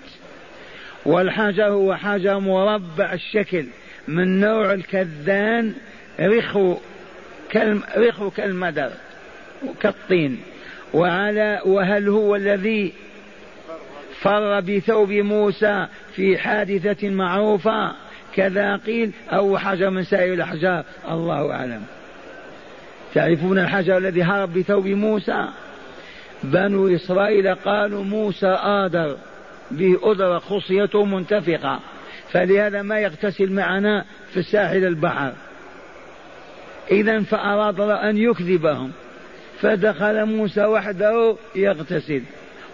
والحجر 1.06 1.64
هو 1.64 1.94
حجر 1.94 2.38
مربع 2.38 3.12
الشكل 3.12 3.66
من 4.08 4.40
نوع 4.40 4.72
الكذان 4.72 5.74
رخو 6.20 6.76
رخو 7.96 8.30
كالمدر 8.30 8.90
كالطين. 9.80 10.40
وعلى 10.94 11.60
وهل 11.66 12.08
هو 12.08 12.36
الذي 12.36 12.92
فر 14.24 14.60
بثوب 14.60 15.12
موسى 15.12 15.86
في 16.14 16.38
حادثة 16.38 17.10
معروفة. 17.10 17.92
كذا 18.34 18.76
قيل 18.76 19.10
أو 19.30 19.58
حجر 19.58 19.90
من 19.90 20.04
سائر 20.04 20.34
الأحجار 20.34 20.84
الله 21.10 21.52
أعلم. 21.52 21.82
تعرفون 23.14 23.58
الحجر 23.58 23.96
الذي 23.96 24.22
هرب 24.22 24.54
بثوب 24.58 24.86
موسى؟ 24.86 25.48
بنو 26.44 26.94
إسرائيل 26.94 27.54
قالوا 27.54 28.04
موسى 28.04 28.58
آدر. 28.62 29.16
به 29.70 29.98
أدرة 30.02 30.38
خصيته 30.38 31.04
منتفقة. 31.04 31.80
فلهذا 32.30 32.82
ما 32.82 33.00
يغتسل 33.00 33.52
معنا 33.52 34.04
في 34.32 34.42
ساحل 34.42 34.84
البحر. 34.84 35.32
إذا 36.90 37.22
فأراد 37.22 37.80
أن 37.80 38.18
يكذبهم. 38.18 38.92
فدخل 39.60 40.24
موسى 40.24 40.64
وحده 40.64 41.36
يغتسل. 41.56 42.22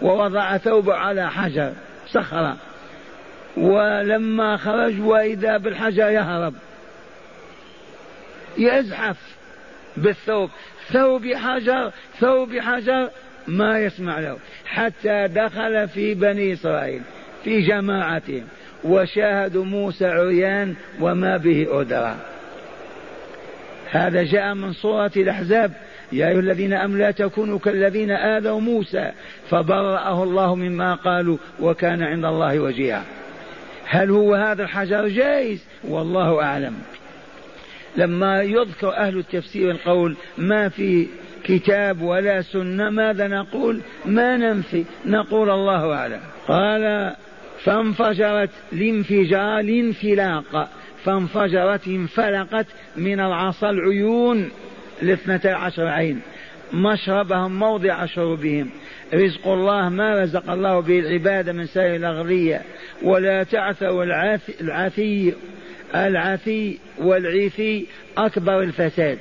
ووضع 0.01 0.57
ثوبه 0.57 0.93
على 0.93 1.31
حجر 1.31 1.73
صخرة 2.07 2.57
ولما 3.57 4.57
خرج 4.57 5.01
وإذا 5.01 5.57
بالحجر 5.57 6.09
يهرب. 6.09 6.53
يزحف 8.57 9.17
بالثوب. 9.97 10.49
ثوب 10.91 11.33
حجر 11.33 11.91
ثوب 12.19 12.57
حجر 12.57 13.09
ما 13.47 13.79
يسمع 13.79 14.19
له. 14.19 14.37
حتى 14.65 15.27
دخل 15.27 15.87
في 15.87 16.13
بني 16.13 16.53
إسرائيل 16.53 17.01
في 17.43 17.61
جماعتهم. 17.61 18.43
وشاهدوا 18.83 19.65
موسى 19.65 20.05
عريان 20.05 20.75
وما 20.99 21.37
به 21.37 21.81
أدرى. 21.81 22.15
هذا 23.91 24.23
جاء 24.23 24.53
من 24.53 24.73
صورة 24.73 25.11
الأحزاب. 25.17 25.71
يا 26.11 26.27
أيها 26.27 26.39
الذين 26.39 26.73
أمنوا 26.73 26.99
لا 26.99 27.11
تكونوا 27.11 27.59
كالذين 27.59 28.11
آذوا 28.11 28.59
موسى 28.59 29.11
فبرأه 29.49 30.23
الله 30.23 30.55
مما 30.55 30.95
قالوا 30.95 31.37
وكان 31.59 32.03
عند 32.03 32.25
الله 32.25 32.59
وجيها. 32.59 33.03
هل 33.85 34.09
هو 34.09 34.35
هذا 34.35 34.63
الحجر 34.63 35.07
جائز 35.07 35.63
والله 35.83 36.43
أعلم. 36.43 36.73
لما 37.97 38.41
يذكر 38.41 38.93
أهل 38.97 39.17
التفسير 39.17 39.71
القول 39.71 40.15
ما 40.37 40.69
في 40.69 41.07
كتاب 41.43 42.01
ولا 42.01 42.41
سنة 42.41 42.89
ماذا 42.89 43.27
نقول؟ 43.27 43.81
ما 44.05 44.37
ننفي. 44.37 44.85
نقول 45.05 45.49
الله 45.49 45.93
أعلم. 45.93 46.19
قال 46.47 47.15
فانفجرت 47.63 48.49
الانفجار 48.73 49.59
الانفلاق 49.59 50.69
فانفجرت 51.05 51.87
انفلقت 51.87 52.65
من 52.95 53.19
العصا 53.19 53.69
العيون. 53.69 54.49
الاثنتا 55.01 55.47
عشر 55.47 55.87
عين. 55.87 56.21
مشربهم 56.73 57.59
موضع 57.59 58.05
شربهم. 58.05 58.69
رزق 59.13 59.47
الله 59.47 59.89
ما 59.89 60.23
رزق 60.23 60.51
الله 60.51 60.79
به 60.79 60.99
العباد 60.99 61.49
من 61.49 61.65
سائر 61.65 61.95
الأغذية. 61.95 62.61
ولا 63.03 63.43
تعثوا 63.43 64.03
العثي 64.03 65.33
العثي 65.93 66.79
والعثي 66.99 67.87
أكبر 68.17 68.61
الفساد. 68.61 69.17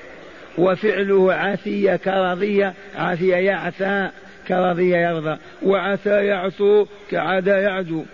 وفعله 0.58 1.32
عثية 1.32 1.96
كرضية 1.96 2.74
عثية 2.96 3.36
يعثى 3.36 4.10
كرضية 4.48 4.96
يرضى. 4.96 5.38
وعثى 5.62 6.26
يعثو 6.26 6.86
كعدا 7.10 7.58
يعدو. 7.58 8.04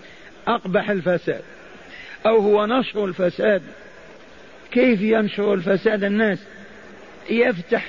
أقبح 0.49 0.91
الفساد. 0.91 1.43
أو 2.27 2.37
هو 2.37 2.67
نشر 2.67 3.05
الفساد. 3.05 3.63
كيف 4.73 5.01
ينشر 5.01 5.55
الفساد 5.55 6.05
الناس؟ 6.05 6.39
يفتح. 7.31 7.87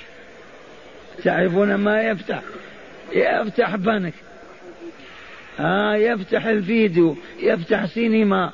تعرفون 1.23 1.75
ما 1.75 2.01
يفتح؟ 2.01 2.41
يفتح 3.13 3.75
بنك. 3.75 4.13
آه 5.59 5.95
يفتح 5.95 6.45
الفيديو 6.45 7.17
يفتح 7.39 7.85
سينما. 7.85 8.51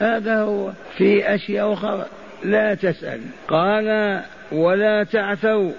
هذا 0.00 0.42
هو. 0.42 0.72
في 0.96 1.34
أشياء 1.34 1.72
أخرى. 1.72 2.06
لا 2.44 2.74
تسأل. 2.74 3.20
قال 3.48 4.20
ولا 4.52 5.04
تعثوا. 5.04 5.72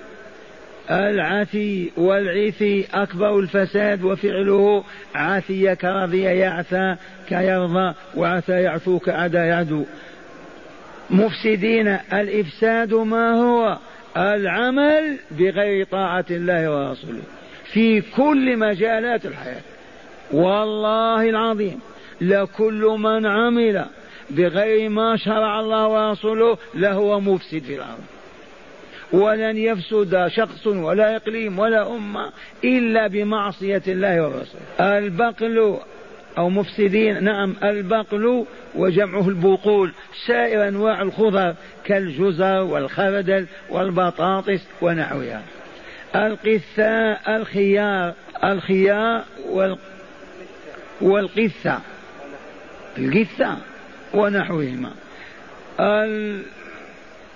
العثي 0.91 1.91
والعثي 1.97 2.85
أكبر 2.93 3.39
الفساد 3.39 4.03
وفعله. 4.03 4.83
عثي 5.15 5.75
كرضي 5.75 6.21
يعثى 6.21 6.95
كيرضى 7.29 7.93
وعثى 8.15 8.61
يعثو 8.61 8.99
كعدا 8.99 9.45
يعدو. 9.45 9.85
مفسدين 11.09 11.87
الإفساد 12.13 12.93
ما 12.93 13.31
هو؟ 13.31 13.77
العمل 14.17 15.17
بغير 15.31 15.85
طاعة 15.85 16.25
الله 16.31 16.71
ورسوله 16.71 17.21
في 17.73 18.01
كل 18.01 18.57
مجالات 18.57 19.25
الحياة. 19.25 19.61
والله 20.31 21.29
العظيم 21.29 21.79
لكل 22.21 22.95
من 22.99 23.25
عمل 23.25 23.85
بغير 24.29 24.89
ما 24.89 25.17
شرع 25.17 25.59
الله 25.59 25.87
ورسوله 25.87 26.57
لهو 26.75 27.19
مفسد 27.19 27.63
في 27.63 27.75
الأرض. 27.75 28.03
ولن 29.13 29.57
يفسد 29.57 30.27
شخص 30.27 30.67
ولا 30.67 31.15
إقليم 31.15 31.59
ولا 31.59 31.95
أمة 31.95 32.31
إلا 32.63 33.07
بمعصية 33.07 33.83
الله 33.87 34.23
ورسوله. 34.23 34.97
البقل 34.97 35.77
أو 36.37 36.49
مفسدين 36.49 37.23
نعم 37.23 37.55
البقل 37.63 38.45
وجمعه 38.75 39.29
البقول 39.29 39.93
سائر 40.27 40.67
أنواع 40.67 41.01
الخضر 41.01 41.55
كالجزر 41.85 42.61
والخردل 42.61 43.45
والبطاطس 43.69 44.67
ونحوها. 44.81 45.41
القثاء 46.15 47.35
الخيار 47.35 48.13
الخيار 48.43 49.23
وال 49.49 49.77
والقثة 51.01 51.79
القثة 52.97 53.57
ونحوهما. 54.13 54.91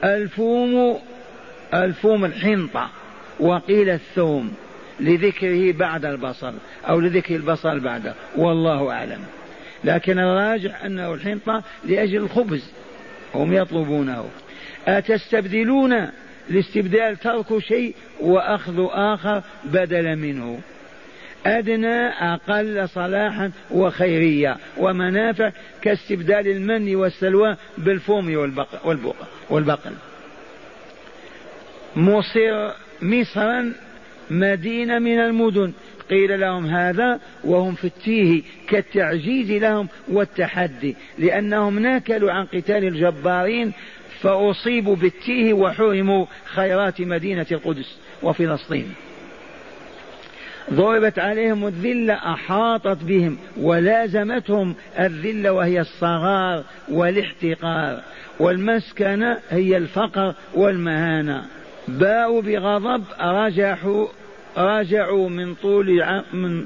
الفوم 0.04 1.00
الفوم 1.74 2.26
الحنطة 2.26 2.90
وقيل 3.40 3.90
الثوم 3.90 4.54
لذكره 5.00 5.72
بعد 5.72 6.06
البصل 6.06 6.54
أو 6.90 7.00
لذكر 7.00 7.36
البصل 7.36 7.80
بعده 7.80 8.14
والله 8.36 8.92
أعلم. 8.92 9.39
لكن 9.84 10.20
الراجح 10.20 10.84
أنه 10.84 11.14
الحنطة 11.14 11.64
لأجل 11.86 12.18
الخبز 12.18 12.72
هم 13.36 13.54
يطلبونه. 13.54 14.26
أتستبدلون 14.88 16.10
الاستبدال 16.50 17.18
ترك 17.18 17.60
شيء 17.60 17.96
وأخذ 18.20 18.88
آخر 18.92 19.42
بدلا 19.64 20.16
منه؟ 20.16 20.60
أدنى 21.46 22.08
أقل 22.08 22.90
صلاحا 22.90 23.52
وخيرية 23.72 24.58
ومنافع 24.78 25.52
كاستبدال 25.82 26.48
المن 26.48 26.96
والسلوى 26.96 27.56
بالفوم 27.78 28.36
والبقل, 28.36 29.14
والبقل. 29.50 29.92
مصر 31.96 32.72
مصرا 33.02 33.74
مدينة 34.30 35.00
من 35.00 35.20
المدن 35.20 35.74
قيل 36.10 36.40
لهم 36.40 36.66
هذا 36.66 37.20
وهم 37.44 37.76
في 37.76 37.86
التيه 37.86 38.42
كالتعجيز 38.68 39.52
لهم 39.52 39.88
والتحدي 40.08 40.96
لأنهم 41.18 41.80
ناكلوا 41.80 42.32
عن 42.32 42.46
قتال 42.46 42.84
الجبارين 42.84 43.74
فأصيبوا 44.22 44.96
بالتيه 44.96 45.54
وحرموا 45.54 46.26
خيرات 46.46 47.02
مدينة 47.02 47.46
القدس 47.52 47.98
وفلسطين. 48.24 48.94
ضربت 50.74 51.20
عليهم 51.20 51.68
الذلة 51.68 52.14
أحاطت 52.14 53.04
بهم 53.04 53.38
ولازمتهم 53.58 54.76
الذلة 55.00 55.52
وهي 55.52 55.82
الصغار 55.82 56.64
والاحتقار 56.90 58.02
والمسكنة 58.40 59.38
هي 59.50 59.78
الفقر 59.78 60.34
والمهانة. 60.54 61.46
باءوا 61.88 62.42
بغضب 62.42 63.04
رجحوا 63.22 64.08
رجعوا 64.58 65.30
من 65.30 65.56
طول 65.56 66.06
من 66.34 66.66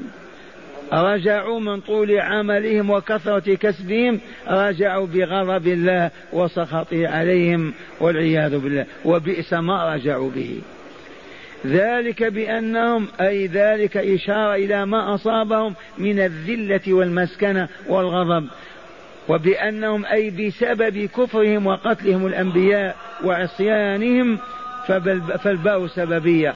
رجعوا 0.94 1.60
من 1.60 1.82
طول 1.82 2.20
عملهم 2.20 2.90
وكثرة 2.90 3.56
كسبهم 3.56 4.20
رجعوا 4.48 5.08
بغضب 5.08 5.68
الله 5.68 6.12
وسخطه 6.34 7.08
عليهم 7.08 7.74
والعياذ 8.00 8.60
بالله 8.60 8.86
وبئس 9.06 9.54
ما 9.54 9.96
رجعوا 9.96 10.30
به. 10.30 10.62
ذلك 11.66 12.24
بأنهم 12.24 13.08
أي 13.22 13.48
ذلك 13.48 13.98
إشارة 13.98 14.56
إلى 14.56 14.86
ما 14.86 15.16
أصابهم 15.16 15.76
من 15.98 16.20
الذلة 16.20 16.94
والمسكنة 16.94 17.68
والغضب 17.88 18.48
وبأنهم 19.30 20.06
أي 20.06 20.30
بسبب 20.30 21.10
كفرهم 21.18 21.68
وقتلهم 21.68 22.28
الأنبياء 22.28 22.96
وعصيانهم 23.24 24.38
فالباء 25.44 25.88
سببية. 25.88 26.56